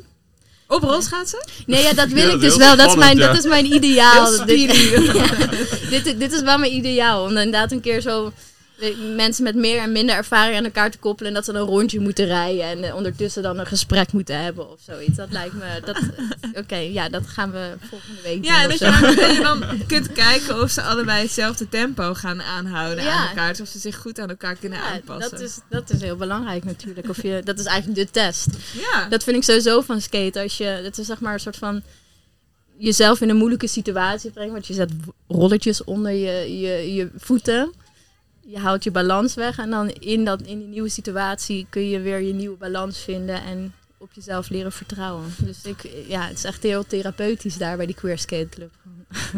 op 0.69 0.83
rolschaatsen? 0.83 1.47
Nee, 1.67 1.83
ja, 1.83 1.93
dat 1.93 2.09
wil 2.19 2.27
Ja, 2.29 2.35
ik 2.35 2.41
dus 2.41 2.57
wel. 2.57 2.77
Dat 2.77 2.89
is, 2.89 2.95
mijn, 2.97 3.17
ja. 3.19 3.27
dat 3.27 3.37
is 3.39 3.45
mijn 3.51 3.73
ideaal. 3.73 4.47
Dit. 4.47 4.77
Ja. 5.91 6.03
dit, 6.03 6.19
dit 6.21 6.33
is 6.33 6.41
wel 6.43 6.59
mijn 6.59 6.75
ideaal. 6.75 7.23
Om 7.23 7.29
inderdaad 7.29 7.73
een 7.73 7.81
keer 7.81 8.01
zo 8.01 8.33
mensen 9.17 9.45
met 9.45 9.55
meer 9.55 9.79
en 9.79 9.93
minder 9.93 10.17
ervaring 10.17 10.57
aan 10.59 10.65
elkaar 10.65 10.91
te 10.91 10.99
koppelen. 10.99 11.29
En 11.29 11.35
dat 11.37 11.45
ze 11.45 11.53
dan 11.53 11.61
een 11.63 11.67
rondje 11.69 12.01
moeten 12.01 12.27
rijden. 12.27 12.65
En 12.65 12.85
eh, 12.85 12.95
ondertussen 12.95 13.43
dan 13.43 13.59
een 13.59 13.67
gesprek 13.67 14.13
moeten 14.13 14.43
hebben 14.43 14.71
of 14.71 14.81
zoiets. 14.87 15.17
Dat 15.17 15.31
lijkt 15.33 15.55
me... 15.55 15.81
dat- 15.85 16.01
Oké, 16.63 16.77
ja, 16.77 17.09
dat 17.09 17.27
gaan 17.27 17.51
we 17.53 17.73
volgende 17.89 18.21
week 18.23 18.45
Ja, 18.45 18.61
doen. 18.61 18.69
dat 18.69 18.79
je, 18.79 18.85
dan, 18.85 19.15
dat 19.17 19.37
je 19.37 19.43
dan 19.43 19.65
kunt 19.87 20.13
kijken 20.13 20.61
of 20.63 20.71
ze 20.71 20.83
allebei 20.83 21.23
hetzelfde 21.23 21.69
tempo 21.69 22.15
gaan 22.15 22.43
aanhouden 22.43 23.05
Ja. 23.05 23.13
aan 23.13 23.29
elkaar. 23.29 23.49
Dus 23.49 23.61
of 23.61 23.69
ze 23.69 23.79
zich 23.79 23.97
goed 23.97 24.19
aan 24.19 24.29
elkaar 24.29 24.55
kunnen 24.57 24.79
Ja, 24.79 24.85
aanpassen. 24.93 25.31
dat, 25.31 25.41
is, 25.41 25.59
dat 25.71 25.91
is 25.91 26.01
heel 26.01 26.17
belangrijk 26.17 26.65
natuurlijk. 26.65 27.09
Of 27.09 27.23
je, 27.23 27.41
dat 27.45 27.59
is 27.59 27.65
eigenlijk 27.65 27.99
de 28.01 28.11
test. 28.21 28.47
ja. 28.93 29.09
Dat 29.09 29.25
vind 29.25 29.37
ik 29.37 29.43
sowieso 29.43 29.81
van 29.81 30.01
skaten. 30.01 30.43
Als 30.43 30.57
je, 30.57 30.81
dat 30.83 30.99
is 30.99 31.07
zeg 31.07 31.21
maar 31.21 31.33
een 31.33 31.41
soort 31.41 31.57
van 31.57 31.83
jezelf 32.79 33.21
in 33.21 33.29
een 33.29 33.37
moeilijke 33.37 33.67
situatie 33.67 34.31
brengt. 34.31 34.53
Want 34.53 34.67
je 34.67 34.75
zet 34.75 34.91
rolletjes 35.29 35.85
onder 35.85 36.13
je, 36.13 36.59
je, 36.61 36.95
je 36.95 37.09
voeten. 37.17 37.73
Je 38.47 38.59
houdt 38.59 38.85
je 38.85 38.91
balans 38.91 39.35
weg. 39.35 39.59
En 39.59 39.71
dan 39.71 39.89
in, 39.89 40.25
dat, 40.25 40.43
in 40.43 40.59
die 40.59 40.69
nieuwe 40.69 40.89
situatie 40.89 41.67
kun 41.71 41.89
je 41.89 42.01
weer 42.01 42.21
je 42.21 42.33
nieuwe 42.33 42.57
balans 42.57 42.99
vinden. 42.99 43.43
En 43.43 43.75
op 43.99 44.13
jezelf 44.13 44.49
leren 44.49 44.73
vertrouwen. 44.73 45.35
Dus 45.39 45.65
ik, 45.65 45.91
ja, 46.09 46.27
het 46.27 46.37
is 46.37 46.45
echt 46.45 46.63
heel 46.63 46.87
therapeutisch 46.87 47.57
daar 47.57 47.77
bij 47.77 47.87
die 47.87 47.95
Queer 47.95 48.19
Skate 48.19 48.49
Club. 48.49 48.73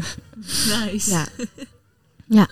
nice. 0.85 1.11
Ja. 1.11 1.27
ja. 2.27 2.49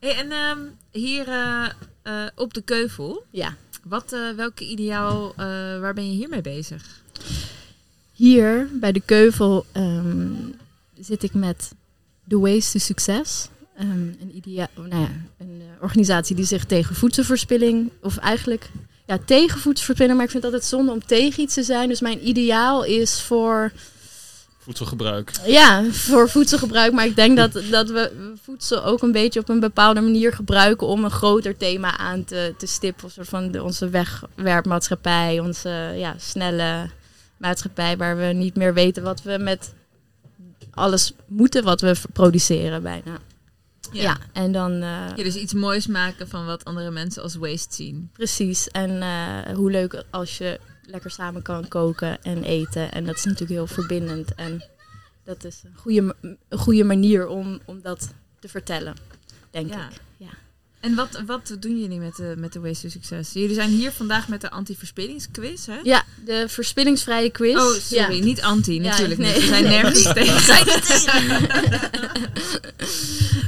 Hey, 0.00 0.16
en 0.16 0.32
ehm, 0.32 0.58
hier 0.90 1.28
eh, 1.28 1.68
eh, 2.04 2.26
op 2.34 2.54
de 2.54 2.62
Keuvel, 2.62 3.24
ja. 3.30 3.56
wat, 3.82 4.12
eh, 4.12 4.30
welke 4.30 4.68
ideaal, 4.68 5.30
eh, 5.30 5.46
waar 5.80 5.94
ben 5.94 6.10
je 6.10 6.16
hiermee 6.16 6.40
bezig? 6.40 7.02
Hier 8.12 8.68
bij 8.72 8.92
de 8.92 9.00
Keuvel 9.00 9.66
ehm, 9.72 10.32
zit 11.00 11.22
ik 11.22 11.34
met 11.34 11.72
The 12.28 12.38
Ways 12.38 12.70
to 12.70 12.78
Success. 12.78 13.48
Ehm, 13.76 13.90
een, 13.90 14.30
idea 14.34 14.68
nou 14.74 14.88
ja, 14.88 15.10
een 15.38 15.60
eh, 15.60 15.82
organisatie 15.82 16.36
die 16.36 16.44
zich 16.44 16.64
tegen 16.64 16.94
voedselverspilling, 16.94 17.90
of 18.00 18.16
eigenlijk 18.16 18.70
ja, 19.06 19.18
tegen 19.24 19.60
voedselverspilling, 19.60 20.16
maar 20.16 20.24
ik 20.24 20.30
vind 20.30 20.42
het 20.42 20.52
altijd 20.52 20.70
zonde 20.70 20.92
om 20.92 21.06
tegen 21.06 21.42
iets 21.42 21.54
te 21.54 21.62
zijn. 21.62 21.88
Dus 21.88 22.00
mijn 22.00 22.28
ideaal 22.28 22.84
is 22.84 23.20
voor, 23.20 23.72
Voedselgebruik. 24.58 25.30
ja, 25.46 25.84
voor 25.90 26.30
voedselgebruik. 26.30 26.92
Maar 26.92 27.06
ik 27.06 27.16
denk 27.16 27.36
dat, 27.36 27.52
dat 27.70 27.90
we 27.90 28.32
voedsel 28.42 28.84
ook 28.84 29.02
een 29.02 29.12
beetje 29.12 29.40
op 29.40 29.48
een 29.48 29.60
bepaalde 29.60 30.00
manier 30.00 30.32
gebruiken 30.32 30.86
om 30.86 31.04
een 31.04 31.10
groter 31.10 31.56
thema 31.56 31.98
aan 31.98 32.24
te, 32.24 32.54
te 32.58 32.66
stippen. 32.66 33.04
Een 33.04 33.10
soort 33.10 33.28
van 33.28 33.50
de, 33.50 33.62
onze 33.62 33.88
wegwerpmaatschappij, 33.88 35.40
onze 35.40 35.92
ja, 35.96 36.14
snelle 36.18 36.90
maatschappij 37.36 37.96
waar 37.96 38.16
we 38.16 38.24
niet 38.24 38.56
meer 38.56 38.74
weten 38.74 39.02
wat 39.02 39.22
we 39.22 39.38
met 39.38 39.74
alles 40.70 41.12
moeten 41.26 41.64
wat 41.64 41.80
we 41.80 41.94
produceren 42.12 42.82
bijna. 42.82 43.18
Ja, 44.02 44.18
en 44.32 44.52
dan 44.52 44.72
eh, 44.72 44.80
Ja, 45.16 45.22
dus 45.22 45.34
iets 45.36 45.52
moois 45.52 45.86
maken 45.86 46.28
van 46.28 46.46
wat 46.46 46.64
andere 46.64 46.90
mensen 46.90 47.22
als 47.22 47.34
waste 47.34 47.74
zien. 47.74 48.10
precies. 48.12 48.68
En 48.68 49.02
eh, 49.02 49.54
hoe 49.54 49.70
leuk 49.70 50.04
als 50.10 50.38
je 50.38 50.60
lekker 50.86 51.10
samen 51.10 51.42
kan 51.42 51.68
koken 51.68 52.22
en 52.22 52.42
eten. 52.44 52.92
En 52.92 53.04
dat 53.04 53.14
is 53.16 53.24
natuurlijk 53.24 53.50
heel 53.50 53.66
verbindend. 53.66 54.34
En 54.34 54.64
dat 55.24 55.44
is 55.44 55.60
een 55.64 55.72
goede, 55.76 56.14
een 56.48 56.58
goede 56.58 56.84
manier 56.84 57.26
om, 57.26 57.60
om 57.64 57.80
dat 57.82 58.08
te 58.40 58.48
vertellen, 58.48 58.94
denk 59.50 59.72
Ja. 59.72 59.88
ik. 59.88 60.00
Ja. 60.16 60.28
En 60.80 60.94
wat, 60.94 61.22
wat 61.26 61.56
doen 61.60 61.80
jullie 61.80 61.98
met 61.98 62.16
de, 62.16 62.34
met 62.38 62.52
de 62.52 62.60
Waste 62.60 62.82
to 62.86 62.88
Success? 62.92 63.32
Jullie 63.32 63.54
zijn 63.54 63.70
hier 63.70 63.92
vandaag 63.92 64.28
met 64.28 64.40
de 64.40 64.50
anti-verspillingsquiz, 64.50 65.66
hè? 65.66 65.78
ja, 65.82 66.04
de 66.24 66.44
verspillingsvrije 66.48 67.30
quiz. 67.30 67.54
Oh, 67.56 67.72
sorry, 67.72 68.16
Ja. 68.16 68.24
niet 68.24 68.40
anti, 68.42 68.74
Ja, 68.74 68.80
natuurlijk 68.90 69.20
nee. 69.20 69.32
niet. 69.32 69.40
We 69.40 69.46
zijn 69.46 69.64
nergens 69.64 70.02
tegen. 70.02 70.40
Zijn 70.50 70.64
tegen? 70.88 71.50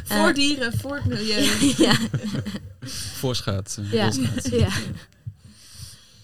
Voor 0.06 0.28
Eh. 0.28 0.34
dieren, 0.34 0.78
voor 0.78 0.96
het 0.96 1.04
milieu. 1.04 1.44
ja. 1.86 1.94
Voorschaatsen. 3.14 3.88
Ja. 3.90 4.02
rolschaatsen. 4.04 4.58
ja. 4.58 4.68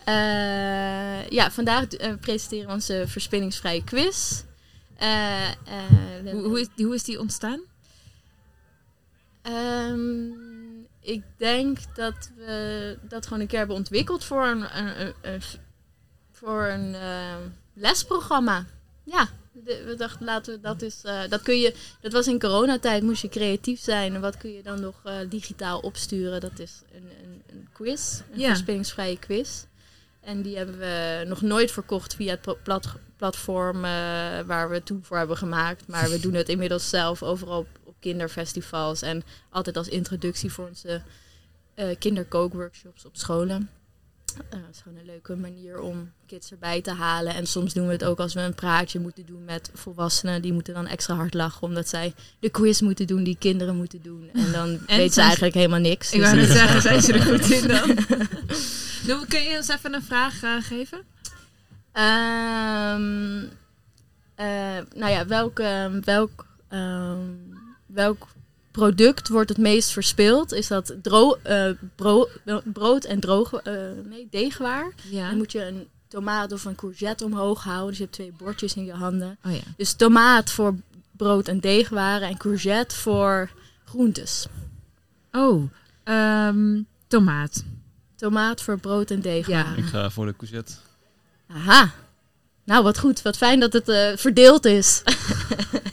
Eh, 0.05 1.29
ja, 1.29 1.51
vandaag 1.51 1.85
eh, 1.87 2.13
presenteren 2.21 2.67
we 2.67 2.73
onze 2.73 3.05
verspillingsvrije 3.07 3.85
quiz. 3.85 4.43
Eh, 4.97 5.51
eh, 5.51 5.55
Hoe, 6.33 6.43
hoe, 6.43 6.61
is, 6.61 6.67
hoe 6.85 6.95
is 6.95 7.03
die 7.05 7.21
ontstaan? 7.21 7.61
Ehm, 9.43 10.27
ik 11.01 11.23
denk 11.37 11.79
dat 11.95 12.31
we 12.37 12.99
dat 13.09 13.25
gewoon 13.27 13.41
een 13.41 13.47
keer 13.47 13.59
hebben 13.59 13.77
ontwikkeld 13.77 14.25
voor 14.25 14.47
een, 14.47 14.79
een, 14.79 15.01
een- 15.01 15.15
een- 15.23 15.43
voor 16.33 16.67
een 16.67 16.95
ehm, 16.95 17.41
lesprogramma. 17.75 18.67
Ja, 19.05 19.29
we 19.65 19.95
dachten 19.97 20.25
laten 20.27 20.55
we 20.55 20.61
dat 20.61 20.83
is. 20.83 21.01
eh, 21.05 21.21
dat 21.29 21.43
kun 21.43 21.59
je. 21.61 21.75
Dat 22.01 22.13
was 22.13 22.27
in 22.27 22.39
coronatijd, 22.41 23.03
moest 23.03 23.23
je 23.23 23.29
creatief 23.29 23.81
zijn. 23.81 24.15
En 24.15 24.21
wat 24.21 24.37
kun 24.37 24.53
je 24.53 24.63
dan 24.63 24.81
nog 24.81 25.01
eh, 25.05 25.17
digitaal 25.29 25.79
opsturen? 25.81 26.41
Dat 26.41 26.59
is 26.59 26.83
een, 26.95 27.05
een, 27.23 27.43
een 27.47 27.69
quiz, 27.73 28.21
een 28.33 28.39
Ja. 28.41 28.49
verspillingsvrije 28.49 29.19
quiz. 29.19 29.65
En 30.21 30.43
die 30.43 30.57
hebben 30.57 30.79
we 30.79 31.25
nog 31.27 31.41
nooit 31.43 31.71
verkocht 31.71 32.15
via 32.15 32.31
het 32.31 32.41
pla- 32.41 32.57
plat- 32.63 32.95
platform 33.17 33.77
eh, 33.85 33.91
waar 34.47 34.69
we 34.69 34.75
het 34.75 34.87
toen 34.87 35.05
voor 35.05 35.17
hebben 35.17 35.37
gemaakt. 35.37 35.87
Maar 35.87 36.11
we 36.11 36.21
doen 36.21 36.35
het 36.35 36.49
inmiddels 36.49 36.89
zelf 36.89 37.23
overal 37.23 37.59
op, 37.59 37.69
op 37.85 37.95
kinderfestivals. 38.01 39.03
En 39.03 39.23
altijd 39.51 39.77
als 39.77 39.89
introductie 39.89 40.53
voor 40.53 40.69
onze 40.69 41.03
kinderkookworkshops 41.99 43.05
op 43.05 43.17
scholen. 43.17 43.71
Het 44.37 44.61
is 44.73 44.81
gewoon 44.83 44.99
een 44.99 45.05
leuke 45.07 45.37
manier 45.37 45.81
om 45.81 46.13
kids 46.27 46.51
erbij 46.51 46.81
te 46.83 46.91
halen. 46.91 47.35
En 47.35 47.47
soms 47.47 47.73
doen 47.75 47.87
we 47.87 47.93
het 47.93 48.05
ook 48.05 48.19
als 48.19 48.35
we 48.35 48.41
een 48.41 48.55
praatje 48.55 49.01
moeten 49.01 49.27
doen 49.27 49.45
met 49.45 49.71
volwassenen. 49.75 50.43
Die 50.43 50.53
moeten 50.53 50.75
dan 50.75 50.87
extra 50.87 51.15
hard 51.15 51.35
lachen 51.35 51.63
omdat 51.63 51.89
zij 51.89 52.15
de 52.41 52.51
quiz 52.51 52.81
moeten 52.81 53.07
doen 53.07 53.25
die 53.25 53.37
kinderen 53.39 53.77
moeten 53.77 54.03
doen. 54.03 54.31
En 54.33 54.53
dan 54.53 54.79
weten 54.87 55.13
ze 55.13 55.21
eigenlijk 55.21 55.55
helemaal 55.55 55.81
niks. 55.81 56.13
Ik 56.13 56.19
Dus 56.21 56.29
wou 56.31 56.41
net 56.41 56.51
zeggen, 56.51 56.83
zijn 56.83 57.03
ze 57.03 57.13
er 57.13 57.23
goed 57.23 57.51
in 57.51 57.69
dan? 57.69 57.97
Doe- 59.07 59.27
Kun 59.27 59.43
je 59.43 59.57
ons 59.57 59.69
even 59.69 59.95
een 59.95 60.03
vraag 60.03 60.43
eh, 60.43 60.51
geven? 60.61 61.03
Ehm, 61.93 63.43
eh, 64.35 64.79
nou 64.95 65.13
ja, 65.13 65.27
welk, 65.27 65.59
ehm, 65.59 66.01
welk, 66.01 66.47
ehm, 66.69 67.19
welk 67.87 68.27
product 68.73 69.29
wordt 69.29 69.49
het 69.49 69.59
meest 69.59 69.91
verspild? 69.91 70.53
Is 70.53 70.67
dat 70.69 70.95
dro 71.03 71.39
eh, 71.43 71.71
bro- 71.95 72.29
brood 72.65 73.05
en 73.05 73.21
droog, 73.21 73.53
eh, 73.53 73.75
nee, 74.05 74.29
deegwaar? 74.31 74.93
Ja. 75.11 75.29
Dan 75.29 75.37
moet 75.37 75.53
je 75.53 75.65
een 75.67 75.89
tomaat 76.09 76.53
of 76.53 76.65
een 76.65 76.75
courgette 76.75 77.25
omhoog 77.25 77.65
houden. 77.65 77.89
Dus 77.89 77.97
je 77.97 78.03
hebt 78.03 78.15
twee 78.15 78.33
bordjes 78.37 78.75
in 78.75 78.85
je 78.85 78.93
handen. 78.93 79.39
Oh 79.45 79.53
ja. 79.53 79.61
Dus 79.77 79.93
tomaat 79.93 80.51
voor 80.51 80.75
brood 81.17 81.49
en 81.49 81.61
deegwaren 81.61 82.29
en 82.29 82.37
courgette 82.37 82.97
voor 82.97 83.51
groentes. 83.85 84.47
Oh, 85.33 85.71
ehm, 86.05 86.81
tomaat. 87.07 87.65
Tomaat 88.17 88.63
voor 88.63 88.79
brood 88.79 89.11
en 89.11 89.21
deegwaren. 89.21 89.79
Ik 89.79 89.85
ga 89.85 90.11
voor 90.11 90.27
de 90.27 90.37
courgette. 90.37 90.73
Aha. 91.47 91.91
Nou, 92.65 92.83
wat 92.83 92.99
goed. 92.99 93.23
Wat 93.23 93.37
fijn 93.37 93.61
dat 93.61 93.73
het 93.73 93.89
eh, 93.89 94.17
verdeeld 94.17 94.65
is. 94.65 95.03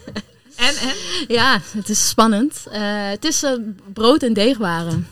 En, 0.59 0.75
en? 0.75 0.93
Ja, 1.27 1.61
het 1.71 1.89
is 1.89 2.09
spannend. 2.09 2.67
Eh, 2.71 2.81
het 3.09 3.25
is 3.25 3.43
eh, 3.43 3.51
brood 3.93 4.23
en 4.23 4.33
deegwaren. 4.33 5.07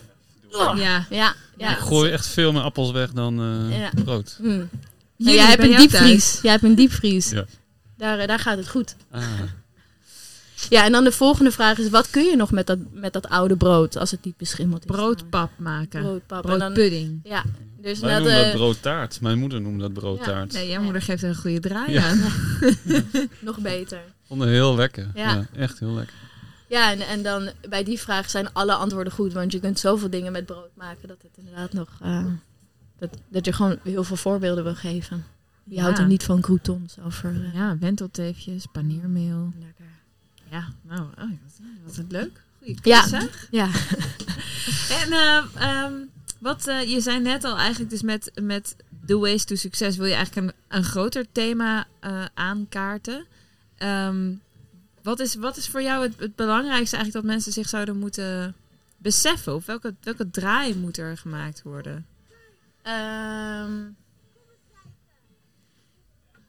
Ja. 0.49 1.05
Ja, 1.09 1.35
ja. 1.57 1.71
Ik 1.71 1.77
gooi 1.77 2.11
echt 2.11 2.27
veel 2.27 2.51
meer 2.51 2.61
appels 2.61 2.91
weg 2.91 3.11
dan 3.11 3.39
eh, 3.69 3.79
Ja. 3.79 3.89
brood. 4.03 4.35
Hm. 4.41 4.63
Jullie 5.15 5.33
jij 5.35 5.45
hebt 5.45 5.63
een 5.63 5.75
diepvries. 5.77 6.39
Jij 6.41 6.51
hebt 6.51 6.63
een 6.63 6.75
diepvries. 6.75 7.29
Ja. 7.29 7.45
Daar, 7.97 8.27
daar 8.27 8.39
gaat 8.39 8.57
het 8.57 8.69
goed. 8.69 8.95
Ah. 9.11 9.23
Ja, 10.69 10.85
en 10.85 10.91
dan 10.91 11.03
de 11.03 11.11
volgende 11.11 11.51
vraag 11.51 11.77
is: 11.77 11.89
wat 11.89 12.09
kun 12.09 12.23
je 12.23 12.35
nog 12.35 12.51
met 12.51 12.67
dat, 12.67 12.77
met 12.91 13.13
dat 13.13 13.29
oude 13.29 13.55
brood 13.57 13.97
als 13.97 14.11
het 14.11 14.25
niet 14.25 14.37
beschimmeld 14.37 14.79
is? 14.85 14.95
Broodpap 14.95 15.51
maken. 15.57 16.01
Broodpap. 16.01 16.41
Broodpudding. 16.41 17.19
ja, 17.23 17.43
dus 17.81 17.99
Wij 17.99 18.09
net, 18.13 18.19
noemen 18.23 18.37
dat 18.37 18.45
eh, 18.47 18.55
broodtaart. 18.55 19.21
Mijn 19.21 19.39
moeder 19.39 19.61
noemde 19.61 19.79
dat 19.81 19.93
broodtaart. 19.93 20.53
Nee, 20.53 20.69
jouw 20.69 20.81
moeder 20.81 21.01
geeft 21.01 21.23
er 21.23 21.29
een 21.29 21.35
goede 21.35 21.59
draai 21.59 21.91
Ja. 21.91 22.03
aan. 22.09 22.21
nog 23.39 23.57
beter. 23.59 24.01
Vond 24.27 24.41
het 24.41 24.49
heel 24.49 24.75
lekker. 24.75 25.07
Ja. 25.15 25.33
Ja. 25.33 25.45
echt 25.55 25.79
heel 25.79 25.91
lekker. 25.93 26.15
Ja, 26.67 26.91
en, 26.91 27.01
en 27.01 27.23
dan 27.23 27.49
bij 27.69 27.83
die 27.83 27.99
vraag 27.99 28.29
zijn 28.29 28.53
alle 28.53 28.73
antwoorden 28.73 29.13
goed, 29.13 29.33
want 29.33 29.51
je 29.51 29.59
kunt 29.59 29.79
zoveel 29.79 30.09
dingen 30.09 30.31
met 30.31 30.45
brood 30.45 30.69
maken 30.75 31.07
dat 31.07 31.17
het 31.21 31.31
inderdaad 31.37 31.73
nog. 31.73 31.89
eh, 32.01 32.25
dat, 32.99 33.09
dat 33.27 33.45
je 33.45 33.53
gewoon 33.53 33.79
heel 33.83 34.03
veel 34.03 34.15
voorbeelden 34.15 34.63
wil 34.63 34.75
geven. 34.75 35.25
Je 35.63 35.75
Ja. 35.75 35.81
houdt 35.81 35.97
er 35.99 36.07
niet 36.07 36.23
van 36.23 36.41
croutons 36.41 36.99
over. 37.05 37.43
eh, 37.45 37.53
Ja, 37.53 37.77
wentelteefjes, 37.77 38.65
paneermeel. 38.71 39.53
lekker. 39.59 39.85
Ja, 40.51 40.67
nou, 40.81 41.01
oh, 41.01 41.17
wat, 41.17 41.59
wat 41.85 41.95
het 41.95 42.11
leuk. 42.11 42.41
Goeie 42.59 42.77
Ja. 43.51 43.69
En 45.01 45.11
eh, 45.11 45.43
ehm, 45.55 45.93
wat 46.39 46.67
eh, 46.67 46.83
je 46.91 47.01
zei 47.01 47.19
net 47.19 47.43
al, 47.43 47.57
eigenlijk 47.57 47.89
dus 47.89 48.01
met, 48.01 48.31
met 48.41 48.75
The 49.05 49.17
Ways 49.17 49.45
to 49.45 49.55
Success 49.55 49.97
wil 49.97 50.05
je 50.05 50.13
eigenlijk 50.13 50.47
een, 50.47 50.77
een 50.77 50.83
groter 50.83 51.25
thema 51.31 51.85
eh, 51.99 52.25
aankaarten. 52.33 53.25
Ehm, 53.77 54.33
wat, 55.03 55.19
is, 55.19 55.35
wat 55.35 55.57
is 55.57 55.67
voor 55.69 55.81
jou 55.81 56.03
het, 56.03 56.19
het 56.19 56.35
belangrijkste 56.35 56.95
eigenlijk 56.95 57.25
dat 57.25 57.35
mensen 57.35 57.51
zich 57.51 57.69
zouden 57.69 57.97
moeten 57.97 58.55
beseffen? 58.97 59.55
Of 59.55 59.65
welke, 59.65 59.95
welke 60.03 60.29
draai 60.29 60.75
moet 60.75 60.97
er 60.97 61.17
gemaakt 61.17 61.61
worden? 61.63 62.05
Ehm, 62.81 63.71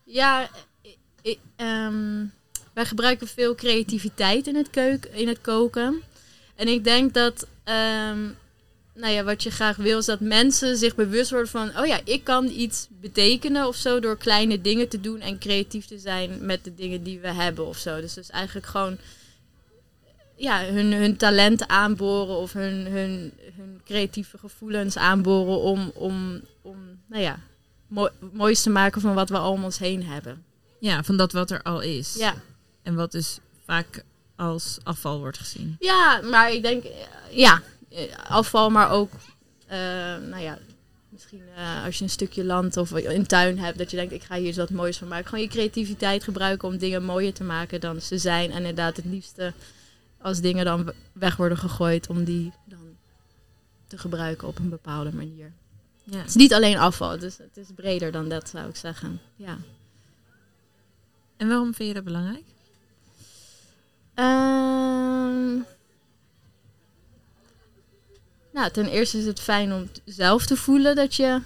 ja, 0.04 0.48
i- 0.82 0.96
i- 1.22 1.40
ehm, 1.56 2.24
wij 2.72 2.86
gebruiken 2.86 3.26
veel 3.28 3.54
creativiteit 3.54 4.46
in 4.46 4.56
het, 4.56 4.70
keuk, 4.70 5.04
in 5.04 5.28
het 5.28 5.40
koken. 5.40 6.02
En 6.54 6.68
ik 6.68 6.84
denk 6.84 7.14
dat, 7.14 7.46
ehm, 7.64 8.28
nou 8.98 9.12
ja, 9.12 9.24
wat 9.24 9.42
je 9.42 9.50
graag 9.50 9.76
wil, 9.76 9.98
is 9.98 10.04
dat 10.04 10.20
mensen 10.20 10.76
zich 10.76 10.94
bewust 10.94 11.30
worden 11.30 11.48
van, 11.48 11.78
oh 11.78 11.86
ja, 11.86 12.00
ik 12.04 12.24
kan 12.24 12.46
iets 12.46 12.86
betekenen 13.00 13.66
of 13.66 13.76
zo 13.76 14.00
door 14.00 14.16
kleine 14.16 14.60
dingen 14.60 14.88
te 14.88 15.00
doen 15.00 15.20
en 15.20 15.38
creatief 15.38 15.86
te 15.86 15.98
zijn 15.98 16.38
met 16.40 16.64
de 16.64 16.74
dingen 16.74 17.02
die 17.02 17.20
we 17.20 17.32
hebben 17.32 17.66
of 17.66 17.76
zo. 17.76 18.00
Dus 18.00 18.14
dus 18.14 18.30
eigenlijk 18.30 18.66
gewoon 18.66 18.98
ja, 20.36 20.64
hun, 20.64 20.92
hun 20.92 21.16
talent 21.16 21.68
aanboren 21.68 22.36
of 22.36 22.52
hun, 22.52 22.86
hun, 22.86 23.32
hun 23.56 23.80
creatieve 23.84 24.38
gevoelens 24.38 24.96
aanboren 24.96 25.60
om, 25.60 25.90
om, 25.94 26.40
om 26.62 26.76
nou 27.06 27.22
ja, 27.22 27.38
mooi, 27.86 28.10
moois 28.32 28.62
te 28.62 28.70
maken 28.70 29.00
van 29.00 29.14
wat 29.14 29.28
we 29.28 29.38
al 29.38 29.52
om 29.52 29.64
ons 29.64 29.78
heen 29.78 30.04
hebben. 30.04 30.44
Ja, 30.80 31.02
van 31.02 31.16
dat 31.16 31.32
wat 31.32 31.50
er 31.50 31.62
al 31.62 31.80
is. 31.80 32.14
Ja, 32.14 32.34
En 32.82 32.94
wat 32.94 33.12
dus 33.12 33.38
vaak 33.64 34.04
als 34.36 34.78
afval 34.82 35.18
wordt 35.18 35.38
gezien. 35.38 35.76
ja 35.78 36.20
maar 36.22 36.52
ik 36.52 36.62
denk, 36.62 36.84
ja, 37.30 37.62
afval, 38.28 38.70
maar 38.70 38.90
ook, 38.90 39.12
eh, 39.66 39.78
nou 40.16 40.38
ja, 40.38 40.58
misschien 41.08 41.42
eh, 41.56 41.84
als 41.84 41.98
je 41.98 42.04
een 42.04 42.10
stukje 42.10 42.44
land 42.44 42.76
of 42.76 42.90
een 42.90 43.26
tuin 43.26 43.58
hebt, 43.58 43.78
dat 43.78 43.90
je 43.90 43.96
denkt, 43.96 44.12
ik 44.12 44.22
ga 44.22 44.36
hier 44.36 44.46
eens 44.46 44.56
wat 44.56 44.70
moois 44.70 44.98
van 44.98 45.08
maken. 45.08 45.26
Gewoon 45.28 45.44
je 45.44 45.50
creativiteit 45.50 46.24
gebruiken 46.24 46.68
om 46.68 46.78
dingen 46.78 47.04
mooier 47.04 47.32
te 47.34 47.44
maken 47.44 47.80
dan 47.80 48.00
ze 48.00 48.18
zijn. 48.18 48.50
En 48.50 48.56
inderdaad 48.56 48.96
het 48.96 49.04
liefste 49.04 49.52
als 50.20 50.40
dingen 50.40 50.64
dan 50.64 50.84
we- 50.84 50.94
weg 51.12 51.36
worden 51.36 51.58
gegooid, 51.58 52.08
om 52.08 52.24
die 52.24 52.52
dan 52.64 52.96
te 53.86 53.98
gebruiken 53.98 54.48
op 54.48 54.58
een 54.58 54.68
bepaalde 54.68 55.12
manier. 55.12 55.52
Ja. 56.04 56.18
Het 56.18 56.28
is 56.28 56.34
niet 56.34 56.54
alleen 56.54 56.78
afval, 56.78 57.18
dus 57.18 57.38
het 57.38 57.56
is 57.56 57.66
breder 57.74 58.12
dan 58.12 58.28
dat 58.28 58.48
zou 58.48 58.68
ik 58.68 58.76
zeggen. 58.76 59.20
Ja. 59.36 59.58
En 61.36 61.48
waarom 61.48 61.74
vind 61.74 61.88
je 61.88 61.94
dat 61.94 62.04
belangrijk? 62.04 62.44
Ehm, 64.14 65.60
nou, 68.58 68.70
ten 68.70 68.86
eerste 68.86 69.18
is 69.18 69.26
het 69.26 69.40
fijn 69.40 69.72
om 69.72 69.88
zelf 70.04 70.46
te 70.46 70.56
voelen 70.56 70.96
dat 70.96 71.14
je, 71.14 71.40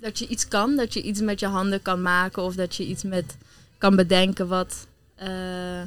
dat 0.00 0.18
je 0.18 0.26
iets 0.26 0.48
kan. 0.48 0.76
Dat 0.76 0.92
je 0.94 1.02
iets 1.02 1.20
met 1.20 1.40
je 1.40 1.46
handen 1.46 1.82
kan 1.82 2.02
maken 2.02 2.42
of 2.42 2.54
dat 2.54 2.74
je 2.76 2.86
iets 2.86 3.02
met 3.02 3.36
kan 3.78 3.96
bedenken 3.96 4.48
wat, 4.48 4.86
eh, 5.14 5.82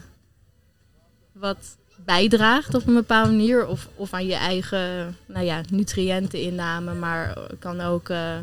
wat 1.31 1.77
bijdraagt 2.05 2.73
op 2.75 2.87
een 2.87 2.93
bepaalde 2.93 3.31
manier. 3.31 3.67
Of, 3.67 3.87
of 3.95 4.13
aan 4.13 4.25
je 4.25 4.35
eigen 4.35 5.17
nou 5.25 5.45
ja, 5.45 5.61
nutriënteninname, 5.69 6.93
maar 6.93 7.37
kan 7.59 7.81
ook 7.81 8.09
eh, 8.09 8.37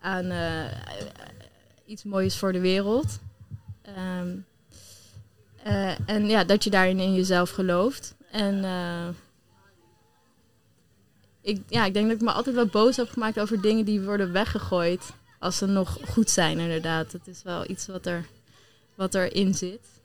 aan 0.00 0.24
eh, 0.30 0.64
iets 1.86 2.04
moois 2.04 2.36
voor 2.36 2.52
de 2.52 2.60
wereld. 2.60 3.18
Ehm, 3.82 4.28
eh, 5.62 6.08
en 6.08 6.28
ja, 6.28 6.44
dat 6.44 6.64
je 6.64 6.70
daarin 6.70 7.00
in 7.00 7.14
jezelf 7.14 7.50
gelooft. 7.50 8.14
En 8.30 8.64
ik, 11.46 11.62
ja, 11.68 11.84
ik 11.84 11.94
denk 11.94 12.06
dat 12.06 12.16
ik 12.16 12.22
me 12.22 12.32
altijd 12.32 12.54
wel 12.54 12.66
boos 12.66 12.96
heb 12.96 13.10
gemaakt 13.10 13.40
over 13.40 13.60
dingen 13.60 13.84
die 13.84 14.00
worden 14.00 14.32
weggegooid. 14.32 15.12
Als 15.38 15.56
ze 15.56 15.66
nog 15.66 15.98
goed 16.08 16.30
zijn, 16.30 16.58
inderdaad. 16.58 17.12
Het 17.12 17.26
is 17.26 17.42
wel 17.42 17.70
iets 17.70 17.86
wat, 17.86 18.06
er, 18.06 18.26
wat 18.94 19.14
erin 19.14 19.54
zit. 19.54 19.95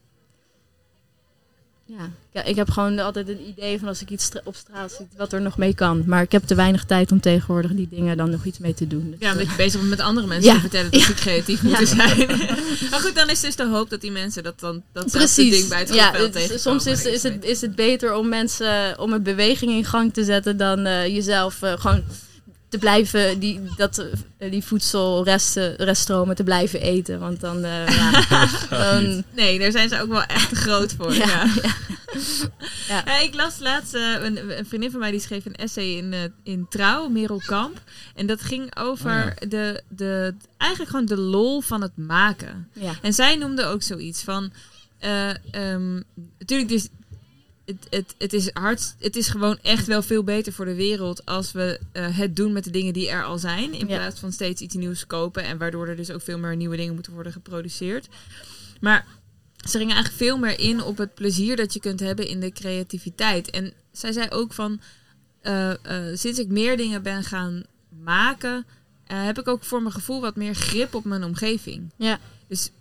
Ja, 1.98 2.10
ja, 2.32 2.44
ik 2.44 2.56
heb 2.56 2.70
gewoon 2.70 3.00
altijd 3.00 3.28
een 3.30 3.48
idee 3.48 3.80
van 3.80 3.88
als 3.88 4.02
ik 4.02 4.10
iets 4.10 4.30
op 4.44 4.56
straat 4.56 4.92
zie, 4.92 5.08
wat 5.18 5.34
er 5.34 5.42
nog 5.42 5.58
mee 5.58 5.74
kan. 5.76 6.04
Maar 6.06 6.22
ik 6.22 6.32
heb 6.32 6.44
te 6.46 6.56
weinig 6.56 6.84
tijd 6.86 7.12
om 7.12 7.20
tegenwoordig 7.20 7.72
die 7.72 7.88
dingen 7.92 8.18
dan 8.18 8.30
nog 8.30 8.46
iets 8.46 8.58
mee 8.60 8.74
te 8.74 8.88
doen. 8.88 9.10
Dus, 9.12 9.20
Ja, 9.20 9.26
eh, 9.28 9.32
omdat 9.34 9.50
je 9.50 9.56
bezig 9.56 9.80
bent 9.80 9.90
met 9.90 10.00
andere 10.00 10.28
mensen 10.28 10.48
Ja. 10.50 10.54
te 10.56 10.60
vertellen 10.62 10.92
dat 10.92 11.02
ze 11.02 11.14
creatief 11.14 11.62
moeten 11.64 11.86
Ja. 11.86 11.96
zijn. 12.08 12.28
maar 12.92 13.00
goed, 13.00 13.16
dan 13.16 13.30
is 13.30 13.40
dus 13.40 13.56
de 13.56 13.66
hoop 13.68 13.90
dat 13.90 14.02
die 14.02 14.12
mensen 14.12 14.44
dat 14.44 14.60
dan 14.60 14.82
dat 14.94 15.12
Precies. 15.12 15.52
ding 15.52 15.68
bij 15.68 15.80
het 15.80 15.94
ja, 15.94 16.12
het- 16.12 16.32
tegenkomen. 16.32 16.60
soms 16.62 16.86
is, 16.86 17.06
is, 17.06 17.24
het, 17.24 17.44
is 17.46 17.62
het 17.62 17.76
beter 17.76 18.14
om 18.14 18.30
mensen 18.30 19.00
om 19.00 19.14
een 19.14 19.24
beweging 19.24 19.72
in 19.72 19.86
gang 19.86 20.14
te 20.14 20.24
zetten 20.24 20.58
dan 20.58 20.86
eh, 20.86 21.06
jezelf 21.08 21.62
eh, 21.62 21.74
gewoon 21.78 22.04
te 22.70 22.78
blijven 22.78 23.40
die, 23.40 23.60
dat, 23.78 24.06
eh, 24.38 24.52
die 24.52 24.64
voedselresten 24.64 25.76
reststromen 25.76 26.36
te 26.36 26.44
blijven 26.44 26.82
eten. 26.82 27.20
Want 27.20 27.40
dan, 27.42 27.64
eh, 27.64 27.88
ja, 27.88 28.26
dan 28.70 29.24
Nee, 29.36 29.60
daar 29.60 29.72
zijn 29.72 29.90
ze 29.90 30.02
ook 30.02 30.10
wel 30.10 30.24
echt 30.24 30.50
te 30.50 30.56
groot 30.56 30.94
voor. 30.98 31.14
Ja, 31.14 31.26
Ja, 31.62 31.74
ja. 32.88 33.02
Ja. 33.06 33.20
Ik 33.20 33.34
las 33.36 33.60
laatst, 33.60 33.94
eh, 33.94 34.16
een, 34.20 34.58
een 34.58 34.66
vriendin 34.66 34.92
van 34.92 35.00
mij 35.00 35.12
die 35.12 35.20
schreef 35.20 35.46
een 35.46 35.56
essay 35.56 35.86
in, 35.86 36.14
eh, 36.14 36.20
in 36.44 36.66
Trouw, 36.70 37.08
Merel 37.08 37.42
Kamp. 37.46 37.82
En 38.16 38.26
dat 38.28 38.42
ging 38.42 38.78
over 38.78 39.36
Oh 39.42 39.50
de, 39.50 39.84
de, 39.88 40.34
eigenlijk 40.58 40.92
gewoon 40.92 41.06
de 41.06 41.18
lol 41.18 41.62
van 41.62 41.82
het 41.82 41.98
maken. 41.98 42.70
Ja. 42.74 42.94
En 43.02 43.14
zij 43.14 43.36
noemde 43.36 43.66
ook 43.66 43.82
zoiets 43.82 44.24
van, 44.24 44.52
eh, 44.98 45.30
ehm, 45.30 46.02
natuurlijk 46.40 46.70
dus, 46.70 46.88
het, 47.66 47.88
het, 47.90 48.16
het, 48.18 48.34
is 48.34 48.50
hard, 48.54 48.96
het 49.00 49.16
is 49.16 49.28
gewoon 49.28 49.58
echt 49.62 49.88
wel 49.88 50.02
veel 50.02 50.24
beter 50.24 50.54
voor 50.54 50.66
de 50.66 50.76
wereld 50.76 51.26
als 51.26 51.52
we 51.52 51.80
het 51.92 52.36
doen 52.36 52.52
met 52.52 52.64
de 52.64 52.72
dingen 52.72 52.94
die 52.94 53.10
er 53.10 53.24
al 53.24 53.38
zijn. 53.38 53.74
In 53.74 53.88
Ja. 53.88 53.98
plaats 53.98 54.20
van 54.20 54.32
steeds 54.32 54.62
iets 54.62 54.76
nieuws 54.76 55.08
kopen 55.08 55.44
en 55.44 55.58
waardoor 55.58 55.88
er 55.88 55.96
dus 55.96 56.12
ook 56.12 56.22
veel 56.22 56.38
meer 56.38 56.56
nieuwe 56.56 56.76
dingen 56.76 56.94
moeten 56.94 57.14
worden 57.14 57.32
geproduceerd. 57.32 58.08
Maar 58.80 59.06
ze 59.70 59.78
gingen 59.78 59.96
eigenlijk 59.96 60.24
veel 60.24 60.38
meer 60.38 60.60
in 60.60 60.84
op 60.84 60.98
het 60.98 61.14
plezier 61.14 61.56
dat 61.56 61.74
je 61.74 61.80
kunt 61.80 62.00
hebben 62.00 62.28
in 62.28 62.40
de 62.40 62.52
creativiteit. 62.52 63.50
En 63.50 63.74
zij 63.92 64.12
zei 64.12 64.30
ook 64.30 64.54
van, 64.54 64.82
eh, 65.42 65.72
eh, 65.72 66.18
sinds 66.18 66.40
ik 66.40 66.48
meer 66.48 66.78
dingen 66.78 67.04
ben 67.04 67.24
gaan 67.24 67.64
maken, 68.04 68.66
eh, 69.08 69.24
heb 69.24 69.40
ik 69.40 69.48
ook 69.48 69.64
voor 69.64 69.82
mijn 69.82 69.94
gevoel 69.94 70.22
wat 70.22 70.36
meer 70.36 70.56
grip 70.56 70.96
op 70.96 71.06
mijn 71.06 71.24
omgeving. 71.24 71.92
Ja. 71.96 72.20
Dus 72.48 72.72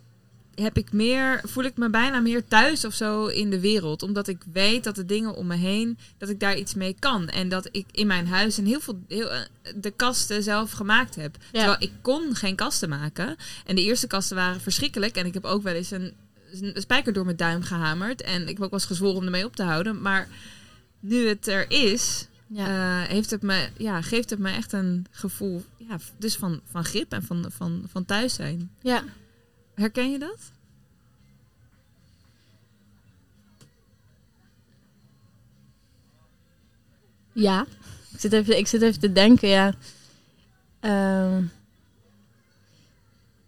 heb 0.55 0.77
ik 0.77 0.91
meer, 0.91 1.41
voel 1.43 1.63
ik 1.63 1.77
me 1.77 1.89
bijna 1.89 2.19
meer 2.19 2.47
thuis 2.47 2.85
of 2.85 2.93
zo 2.93 3.25
in 3.25 3.49
de 3.49 3.59
wereld. 3.59 4.03
Omdat 4.03 4.27
ik 4.27 4.43
weet 4.53 4.83
dat 4.83 4.95
de 4.95 5.05
dingen 5.05 5.35
om 5.35 5.47
me 5.47 5.55
heen, 5.55 5.97
dat 6.17 6.29
ik 6.29 6.39
daar 6.39 6.57
iets 6.57 6.73
mee 6.73 6.95
kan. 6.99 7.29
En 7.29 7.49
dat 7.49 7.69
ik 7.71 7.85
in 7.91 8.07
mijn 8.07 8.27
huis 8.27 8.57
een 8.57 8.65
heel 8.65 8.79
veel 8.79 8.99
heel, 9.07 9.29
de 9.75 9.91
kasten 9.91 10.43
zelf 10.43 10.71
gemaakt 10.71 11.15
heb. 11.15 11.37
Terwijl 11.51 11.75
ik 11.79 11.91
kon 12.01 12.35
geen 12.35 12.55
kasten 12.55 12.89
maken. 12.89 13.35
En 13.65 13.75
de 13.75 13.81
eerste 13.81 14.07
kasten 14.07 14.35
waren 14.35 14.61
verschrikkelijk. 14.61 15.15
En 15.15 15.25
ik 15.25 15.33
heb 15.33 15.45
ook 15.45 15.63
wel 15.63 15.73
eens 15.73 15.91
een, 15.91 16.13
een 16.51 16.73
spijker 16.81 17.13
door 17.13 17.25
mijn 17.25 17.37
duim 17.37 17.61
gehamerd. 17.63 18.21
En 18.21 18.41
ik 18.41 18.47
heb 18.47 18.61
ook 18.61 18.69
wel 18.69 18.79
eens 18.79 18.85
gezworen 18.85 19.17
om 19.17 19.23
ermee 19.25 19.45
op 19.45 19.55
te 19.55 19.63
houden. 19.63 20.01
Maar 20.01 20.27
nu 20.99 21.27
het 21.27 21.47
er 21.47 21.71
is, 21.71 22.27
Ja. 22.47 22.67
eh, 23.03 23.09
heeft 23.09 23.29
het 23.29 23.41
me, 23.41 23.69
ja, 23.77 24.01
geeft 24.01 24.29
het 24.29 24.39
me 24.39 24.51
echt 24.51 24.73
een 24.73 25.05
gevoel 25.11 25.63
ja, 25.77 25.97
dus 26.17 26.35
van, 26.35 26.61
van 26.71 26.83
grip 26.85 27.11
en 27.11 27.23
van, 27.23 27.45
van, 27.51 27.83
van 27.91 28.05
thuis 28.05 28.33
zijn. 28.33 28.71
ja. 28.81 29.03
Herken 29.75 30.11
je 30.11 30.19
dat? 30.19 30.51
Ja. 37.33 37.65
Ik 38.13 38.19
zit 38.19 38.33
even, 38.33 38.57
ik 38.57 38.67
zit 38.67 38.81
even 38.81 38.99
te 38.99 39.11
denken, 39.11 39.49
ja. 39.49 39.73
Ehm, 40.79 41.43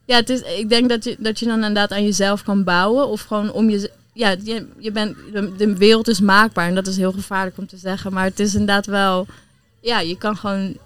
ja, 0.06 0.16
het 0.16 0.30
is, 0.30 0.42
ik 0.42 0.70
denk 0.70 0.90
dat 0.90 1.04
je, 1.04 1.16
dat 1.20 1.40
je 1.40 1.46
dan 1.46 1.56
inderdaad 1.56 1.92
aan 1.92 2.04
jezelf 2.04 2.44
kan 2.44 2.64
bouwen. 2.64 3.08
Of 3.08 3.22
gewoon 3.22 3.52
om 3.52 3.70
je... 3.70 3.92
Ja, 4.14 4.36
je, 4.44 4.68
je 4.78 4.92
bent, 4.92 5.16
de, 5.58 5.78
wereld 5.78 6.08
is 6.08 6.20
maakbaar. 6.20 6.68
En 6.68 6.76
dat 6.76 6.88
is 6.88 6.98
heel 6.98 7.12
gevaarlijk 7.12 7.58
om 7.58 7.68
te 7.68 7.78
zeggen. 7.78 8.14
Maar 8.14 8.24
het 8.24 8.40
is 8.40 8.54
inderdaad 8.54 8.86
wel... 8.86 9.28
Ja, 9.80 10.00
je 10.00 10.18
kan 10.18 10.38
gewoon 10.38 10.78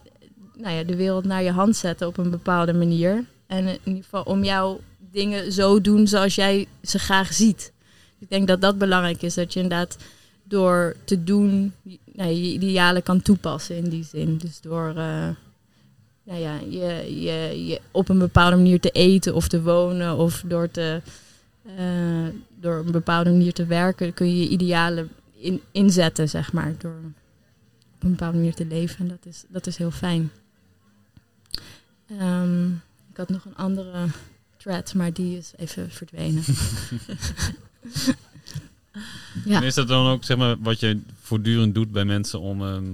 nou 0.56 0.76
ja, 0.76 0.84
de 0.84 0.96
wereld 0.96 1.26
naar 1.26 1.44
je 1.44 1.52
hand 1.52 1.76
zetten 1.76 2.08
op 2.08 2.18
een 2.18 2.30
bepaalde 2.30 2.74
manier. 2.74 3.26
En 3.48 3.68
in 3.68 3.80
ieder 3.84 4.04
geval 4.04 4.24
om 4.24 4.44
jouw 4.44 4.80
dingen 5.12 5.52
zo 5.52 5.82
doen 5.82 6.08
zoals 6.08 6.36
jij 6.36 6.68
ze 6.84 7.00
graag 7.00 7.34
ziet. 7.34 7.72
Ik 8.20 8.30
denk 8.30 8.48
dat 8.48 8.62
dat 8.62 8.78
belangrijk 8.78 9.22
is. 9.22 9.34
Dat 9.34 9.54
je 9.54 9.60
inderdaad 9.60 9.98
door 10.44 10.96
te 11.04 11.24
doen 11.24 11.74
nou, 12.14 12.30
je 12.30 12.54
idealen 12.54 13.04
kan 13.04 13.22
toepassen 13.22 13.76
in 13.76 13.90
die 13.90 14.04
zin. 14.04 14.38
Dus 14.38 14.62
door 14.62 14.94
eh, 14.96 15.30
nou 16.28 16.40
ja, 16.40 16.60
je, 16.70 17.20
je, 17.22 17.66
je 17.66 17.82
op 17.92 18.10
een 18.10 18.18
bepaalde 18.18 18.56
manier 18.56 18.80
te 18.80 18.90
eten 18.90 19.36
of 19.36 19.48
te 19.48 19.62
wonen 19.62 20.18
of 20.18 20.44
door, 20.46 20.72
te, 20.72 21.02
eh, 21.78 22.28
door 22.60 22.76
een 22.86 22.92
bepaalde 22.92 23.30
manier 23.30 23.54
te 23.54 23.66
werken, 23.66 24.14
kun 24.14 24.28
je 24.28 24.40
je 24.40 24.50
idealen 24.50 25.10
in, 25.38 25.62
inzetten, 25.72 26.30
zeg 26.30 26.54
maar. 26.54 26.74
Door 26.78 27.00
op 27.96 28.04
een 28.04 28.10
bepaalde 28.10 28.38
manier 28.38 28.54
te 28.56 28.66
leven. 28.66 29.00
En 29.00 29.08
dat 29.08 29.26
is, 29.34 29.44
dat 29.48 29.68
is 29.68 29.78
heel 29.78 29.92
fijn. 29.92 30.32
Ehm, 32.20 32.66
ik 33.12 33.18
had 33.18 33.30
nog 33.30 33.46
een 33.46 33.56
andere 33.56 34.06
thread, 34.58 34.94
maar 34.94 35.14
die 35.14 35.38
is 35.38 35.54
even 35.58 35.92
verdwenen. 35.92 36.44
Ja. 39.46 39.56
En 39.56 39.64
is 39.64 39.74
dat 39.74 39.88
dan 39.88 40.08
ook 40.08 40.24
zeg 40.24 40.38
maar, 40.38 40.56
wat 40.60 40.80
je 40.80 41.00
voortdurend 41.22 41.76
doet 41.76 41.92
bij 41.92 42.06
mensen 42.06 42.40
om 42.40 42.62
ehm, 42.62 42.86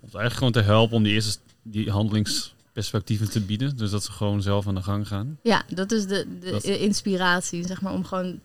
ons 0.00 0.14
eigenlijk 0.14 0.34
gewoon 0.34 0.52
te 0.52 0.60
helpen 0.60 0.96
om 0.96 1.02
die 1.02 1.12
eerste 1.12 1.30
st- 1.30 1.40
die 1.70 1.90
handelingsperspectieven 1.90 3.30
te 3.30 3.40
bieden? 3.40 3.76
Dus 3.76 3.90
dat 3.90 4.04
ze 4.04 4.12
gewoon 4.12 4.42
zelf 4.42 4.66
aan 4.66 4.74
de 4.74 4.82
gang 4.82 5.06
gaan. 5.08 5.38
Ja, 5.42 5.62
dat 5.74 5.92
is 5.92 6.06
de, 6.06 6.26
de 6.40 6.50
Dat- 6.50 6.64
inspiratie, 6.64 7.66
zeg 7.66 7.80
maar, 7.80 7.92
om 7.92 8.04
gewoon... 8.04 8.40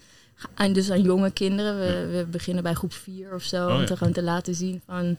En 0.55 0.73
dus 0.73 0.91
aan 0.91 1.01
jonge 1.01 1.31
kinderen, 1.31 1.77
we, 1.79 2.17
we 2.17 2.25
beginnen 2.25 2.63
bij 2.63 2.73
groep 2.73 2.93
4 2.93 3.33
of 3.33 3.43
zo, 3.43 3.67
Oh, 3.67 3.73
om 3.73 3.79
ja. 3.79 3.85
te 3.85 3.97
gewoon 3.97 4.13
te 4.13 4.23
laten 4.23 4.55
zien 4.55 4.81
van... 4.85 5.17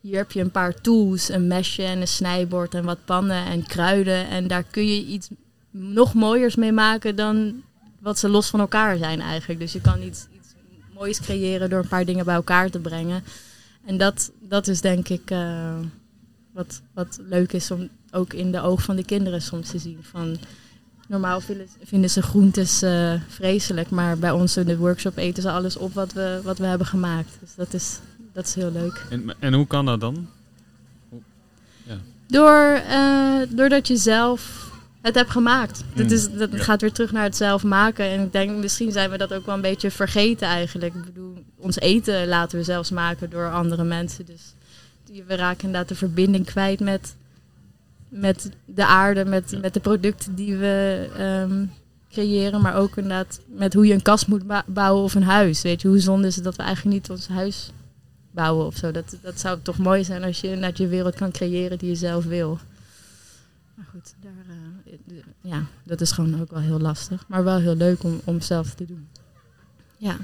Hier 0.00 0.16
heb 0.16 0.32
je 0.32 0.40
een 0.40 0.50
paar 0.50 0.80
tools, 0.80 1.28
een 1.28 1.46
mesje 1.46 1.82
en 1.82 2.00
een 2.00 2.08
snijbord 2.08 2.74
en 2.74 2.84
wat 2.84 3.04
pannen 3.04 3.44
en 3.44 3.66
kruiden. 3.66 4.28
En 4.28 4.46
daar 4.46 4.62
kun 4.62 4.86
je 4.86 5.04
iets 5.04 5.28
nog 5.70 6.14
mooiers 6.14 6.54
mee 6.56 6.72
maken 6.72 7.16
dan 7.16 7.62
wat 8.00 8.18
ze 8.18 8.28
los 8.28 8.48
van 8.48 8.60
elkaar 8.60 8.96
zijn 8.96 9.20
eigenlijk. 9.20 9.60
Dus 9.60 9.72
je 9.72 9.80
kan 9.80 10.02
iets, 10.02 10.26
iets 10.36 10.48
moois 10.94 11.20
creëren 11.20 11.70
door 11.70 11.78
een 11.82 11.88
paar 11.88 12.04
dingen 12.04 12.24
bij 12.24 12.34
elkaar 12.34 12.70
te 12.70 12.78
brengen. 12.78 13.24
En 13.84 13.96
dat, 13.96 14.30
dat 14.40 14.68
is 14.68 14.80
denk 14.80 15.08
ik 15.08 15.30
eh, 15.30 15.76
wat, 16.58 16.80
wat 16.94 17.18
leuk 17.28 17.52
is 17.52 17.70
om 17.70 17.88
ook 18.10 18.32
in 18.32 18.52
de 18.52 18.60
oog 18.60 18.82
van 18.82 18.96
de 18.96 19.04
kinderen 19.04 19.42
soms 19.42 19.70
te 19.70 19.78
zien. 19.78 19.98
Van, 20.02 20.36
normaal 21.08 21.40
vinden, 21.84 22.10
ze 22.10 22.22
groentes 22.22 22.82
eh, 22.82 23.14
vreselijk, 23.28 23.90
maar 23.90 24.18
bij 24.18 24.30
ons 24.30 24.56
in 24.56 24.66
de 24.66 24.76
workshop 24.76 25.16
eten 25.16 25.42
ze 25.42 25.50
alles 25.50 25.76
op 25.76 25.94
wat 25.94 26.12
we, 26.12 26.40
wat 26.44 26.58
we 26.58 26.66
hebben 26.66 26.86
gemaakt. 26.86 27.36
Dus 27.40 27.54
dat 27.54 27.74
is, 27.74 27.98
dat 28.32 28.46
is 28.46 28.54
heel 28.54 28.72
leuk. 28.72 29.06
En, 29.10 29.34
en 29.38 29.54
hoe 29.54 29.66
kan 29.66 29.84
dat 29.86 30.00
dan? 30.00 30.26
Door, 32.26 32.80
eh, 32.88 33.40
doordat 33.48 33.88
je 33.88 33.96
zelf 33.96 34.70
het 35.00 35.14
hebt 35.14 35.30
gemaakt. 35.30 35.84
Dat, 35.94 36.06
Mm. 36.06 36.12
is, 36.12 36.30
dat 36.32 36.52
Ja. 36.52 36.58
gaat 36.58 36.80
weer 36.80 36.92
terug 36.92 37.12
naar 37.12 37.22
het 37.22 37.36
zelf 37.36 37.62
maken. 37.64 38.04
En 38.04 38.20
ik 38.22 38.32
denk, 38.32 38.56
misschien 38.56 38.92
zijn 38.92 39.10
we 39.10 39.18
dat 39.18 39.32
ook 39.34 39.46
wel 39.46 39.54
een 39.54 39.60
beetje 39.60 39.90
vergeten 39.90 40.48
eigenlijk. 40.48 40.94
Ik 40.94 41.04
bedoel, 41.04 41.44
ons 41.56 41.78
eten 41.78 42.26
laten 42.28 42.58
we 42.58 42.64
zelfs 42.64 42.90
maken 42.90 43.30
door 43.30 43.52
andere 43.52 43.84
mensen. 43.84 44.26
Dus 44.26 44.42
we 45.26 45.34
raken 45.36 45.64
inderdaad 45.64 45.88
de 45.88 45.94
verbinding 45.94 46.46
kwijt 46.46 46.80
met, 46.80 47.14
met 48.08 48.50
de 48.64 48.86
aarde, 48.86 49.24
met, 49.24 49.50
Ja. 49.50 49.58
met 49.58 49.74
de 49.74 49.80
producten 49.80 50.34
die 50.34 50.56
we 50.56 51.08
ehm, 51.16 51.64
creëren. 52.10 52.60
Maar 52.60 52.74
ook 52.76 52.96
inderdaad 52.96 53.40
met 53.46 53.74
hoe 53.74 53.86
je 53.86 53.94
een 53.94 54.02
kast 54.02 54.26
moet 54.26 54.42
bouwen 54.66 55.02
of 55.04 55.14
een 55.14 55.22
huis. 55.22 55.62
Weet 55.62 55.82
je, 55.82 55.88
hoe 55.88 55.98
zonde 55.98 56.26
is 56.26 56.34
het 56.34 56.44
dat 56.44 56.56
we 56.56 56.62
eigenlijk 56.62 56.94
niet 56.96 57.10
ons 57.10 57.28
huis 57.28 57.70
bouwen 58.30 58.66
of 58.66 58.76
zo. 58.76 58.90
Dat, 58.90 59.16
dat 59.22 59.40
zou 59.40 59.58
toch 59.62 59.78
mooi 59.78 60.04
zijn 60.04 60.24
als 60.24 60.40
je 60.40 60.46
inderdaad 60.46 60.78
je 60.78 60.86
wereld 60.86 61.14
kan 61.14 61.30
creëren 61.30 61.78
die 61.78 61.88
je 61.88 61.94
zelf 61.94 62.24
wil. 62.24 62.58
Maar 63.74 63.86
goed, 63.90 64.14
daar, 64.20 64.32
d- 65.06 65.24
ja, 65.40 65.62
dat 65.84 66.00
is 66.00 66.12
gewoon 66.12 66.40
ook 66.40 66.50
wel 66.50 66.60
heel 66.60 66.80
lastig. 66.80 67.24
Maar 67.28 67.44
wel 67.44 67.58
heel 67.58 67.76
leuk 67.76 68.02
om, 68.02 68.20
om 68.24 68.40
zelf 68.40 68.74
te 68.74 68.84
doen. 68.86 69.08
Ja. 69.96 70.16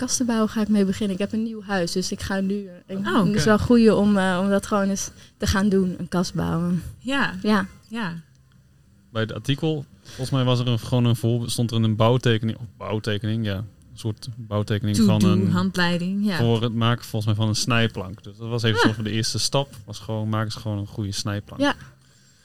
Kastenbouwen 0.00 0.48
ga 0.48 0.60
ik 0.60 0.68
mee 0.68 0.84
beginnen. 0.84 1.14
Ik 1.16 1.22
heb 1.22 1.32
een 1.32 1.42
nieuw 1.42 1.62
huis, 1.62 1.92
dus 1.92 2.12
ik 2.12 2.20
ga 2.20 2.40
nu... 2.40 2.66
eh, 2.86 2.96
ik- 2.96 3.06
Oh, 3.06 3.24
Het 3.24 3.34
is 3.34 3.44
wel 3.44 3.58
goed 3.58 3.90
om, 3.90 4.16
eh, 4.16 4.38
om 4.42 4.48
dat 4.50 4.66
gewoon 4.66 4.88
eens 4.88 5.10
te 5.36 5.46
gaan 5.46 5.68
doen, 5.68 5.94
een 5.98 6.08
kast 6.08 6.34
bouwen. 6.34 6.82
Ja, 6.98 7.34
Ja, 7.42 7.66
ja. 7.88 8.14
Bij 9.12 9.22
het 9.22 9.32
artikel, 9.32 9.84
volgens 10.02 10.30
mij 10.30 10.44
was 10.44 10.58
er 10.60 10.68
een, 10.68 10.78
gewoon 10.78 11.04
een 11.04 11.16
voorbeeld, 11.16 11.50
stond 11.50 11.70
er 11.70 11.82
een 11.82 11.96
bouwtekening, 11.96 12.58
of 12.58 12.64
bouwtekening, 12.76 13.44
ja, 13.44 13.56
een 13.56 13.64
soort 13.94 14.28
bouwtekening 14.36 14.96
van 14.96 15.24
een, 15.24 15.50
handleiding. 15.50 16.26
Ja. 16.26 16.36
voor 16.36 16.62
het 16.62 16.74
maken 16.74 17.04
volgens 17.04 17.26
mij 17.26 17.34
van 17.34 17.48
een 17.48 17.54
snijplank. 17.56 18.22
Dus 18.24 18.36
dat 18.36 18.48
was 18.48 18.62
even 18.62 18.88
Ah. 18.88 18.94
van 18.94 19.04
de 19.04 19.10
eerste 19.10 19.38
stap, 19.38 19.74
was 19.84 19.98
gewoon, 19.98 20.28
maken 20.28 20.52
ze 20.52 20.58
gewoon 20.60 20.78
een 20.78 20.86
goede 20.86 21.12
snijplank. 21.12 21.60
Ja. 21.62 21.74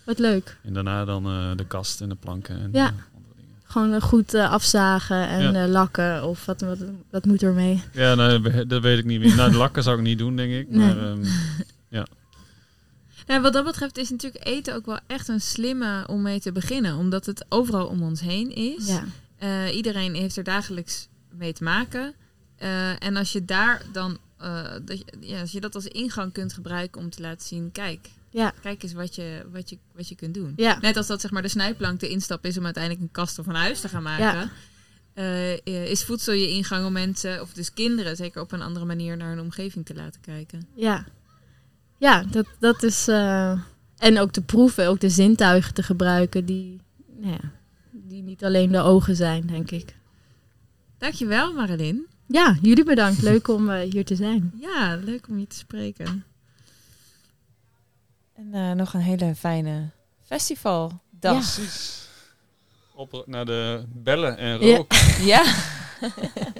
wat 0.06 0.20
leuk. 0.20 0.58
En 0.64 0.74
daarna 0.74 1.06
dan 1.06 1.26
eh, 1.26 1.52
de 1.56 1.66
kast 1.66 2.02
en 2.02 2.10
de 2.10 2.16
planken 2.16 2.60
en 2.62 2.70
Ja. 2.74 2.94
Gewoon 3.68 3.94
eh, 3.94 4.02
goed 4.02 4.34
eh, 4.34 4.52
afzagen 4.52 5.28
en 5.28 5.42
Ja. 5.54 5.64
eh, 5.64 5.70
lakken 5.70 6.24
of 6.28 6.46
wat, 6.46 6.62
wat, 6.62 6.78
wat 7.12 7.26
moet 7.26 7.42
er 7.42 7.54
mee? 7.54 7.82
Ja, 7.92 8.16
nou, 8.16 8.66
dat 8.68 8.82
weet 8.82 9.00
ik 9.00 9.06
niet 9.06 9.20
meer. 9.20 9.36
Nou, 9.36 9.52
de 9.52 9.58
lakken 9.58 9.84
zou 9.84 9.98
ik 9.98 10.04
niet 10.04 10.18
doen, 10.18 10.36
denk 10.36 10.54
ik. 10.54 10.70
Nee. 10.70 10.86
Maar 10.96 10.98
ehm, 11.12 11.24
Ja, 13.28 13.42
wat 13.42 13.54
dat 13.54 13.66
betreft 13.66 13.98
is 13.98 14.10
natuurlijk 14.10 14.48
eten 14.48 14.76
ook 14.76 14.86
wel 14.86 15.00
echt 15.08 15.28
een 15.28 15.42
slimme 15.42 16.04
om 16.08 16.22
mee 16.22 16.40
te 16.40 16.52
beginnen. 16.52 16.98
Omdat 16.98 17.26
het 17.26 17.46
overal 17.50 17.86
om 17.88 18.04
ons 18.04 18.22
heen 18.22 18.56
is. 18.56 18.88
Ja, 18.88 19.04
Eh, 19.38 19.76
iedereen 19.76 20.14
heeft 20.16 20.38
er 20.38 20.44
dagelijks 20.44 21.08
mee 21.32 21.54
te 21.54 21.64
maken. 21.64 22.14
Eh, 22.58 23.04
en 23.04 23.16
als 23.16 23.32
je 23.32 23.46
daar 23.46 23.82
dan, 23.92 24.18
eh, 24.38 24.64
dat 24.86 24.98
je, 25.00 25.06
ja, 25.20 25.40
als 25.42 25.52
je 25.52 25.60
dat 25.62 25.76
als 25.76 25.86
ingang 25.88 26.34
kunt 26.34 26.54
gebruiken 26.54 27.02
om 27.02 27.10
te 27.10 27.22
laten 27.22 27.48
zien, 27.48 27.72
kijk, 27.72 28.10
ja, 28.36 28.54
kijk 28.62 28.84
eens 28.84 28.94
wat 28.94 29.16
je, 29.16 29.46
wat 29.52 29.70
je, 29.70 29.78
wat 29.96 30.10
je 30.10 30.16
kunt 30.16 30.34
doen. 30.34 30.54
ja. 30.56 30.78
Net 30.82 30.98
als 30.98 31.08
dat 31.08 31.22
zeg 31.22 31.32
maar 31.32 31.42
de 31.42 31.48
snijplank 31.48 32.00
de 32.00 32.10
instap 32.10 32.46
is 32.46 32.58
om 32.58 32.64
uiteindelijk 32.66 33.04
een 33.04 33.12
kast 33.12 33.40
of 33.40 33.48
een 33.48 33.56
huis 33.56 33.80
te 33.80 33.90
gaan 33.90 34.04
maken. 34.04 34.52
Eh, 35.14 35.66
is 35.90 36.04
voedsel 36.04 36.34
je 36.34 36.50
ingang 36.50 36.86
om 36.86 36.94
mensen, 36.94 37.42
of 37.42 37.54
dus 37.54 37.74
kinderen, 37.74 38.16
zeker 38.16 38.42
op 38.42 38.52
een 38.52 38.62
andere 38.62 38.86
manier 38.86 39.18
naar 39.18 39.30
hun 39.30 39.40
omgeving 39.40 39.86
te 39.86 39.96
laten 39.96 40.22
kijken. 40.22 40.68
Ja, 40.74 41.06
ja 41.98 42.24
dat, 42.24 42.46
dat 42.60 42.84
is. 42.84 43.08
eh, 43.08 43.60
en 43.98 44.20
ook 44.20 44.32
te 44.32 44.42
proeven, 44.42 44.88
ook 44.88 45.00
de 45.00 45.10
zintuigen 45.10 45.74
te 45.74 45.84
gebruiken, 45.84 46.46
die, 46.46 46.80
nou 47.18 47.32
ja, 47.32 47.52
die 47.92 48.22
niet 48.22 48.44
alleen 48.44 48.72
de 48.72 48.82
ogen 48.82 49.16
zijn, 49.16 49.46
denk 49.48 49.72
ik. 49.72 49.96
Dankjewel, 50.98 51.54
Marilyn. 51.54 52.06
Ja, 52.28 52.58
jullie 52.62 52.84
bedankt. 52.84 53.22
Leuk 53.22 53.48
om 53.48 53.70
eh, 53.70 53.92
hier 53.92 54.06
te 54.06 54.16
zijn. 54.16 54.52
Ja, 54.60 55.00
leuk 55.04 55.28
om 55.30 55.40
je 55.40 55.48
te 55.48 55.56
spreken. 55.56 56.24
En 58.36 58.50
eh, 58.54 58.72
nog 58.72 58.94
een 58.94 59.00
hele 59.02 59.36
fijne 59.36 59.90
festivaldag. 60.26 61.00
Precies. 61.20 62.08
Op 62.94 63.24
naar 63.26 63.46
de 63.46 63.84
bellen 63.88 64.38
en 64.38 64.60
Ja. 64.66 64.76
rook. 64.76 64.94
Ja. 65.22 65.44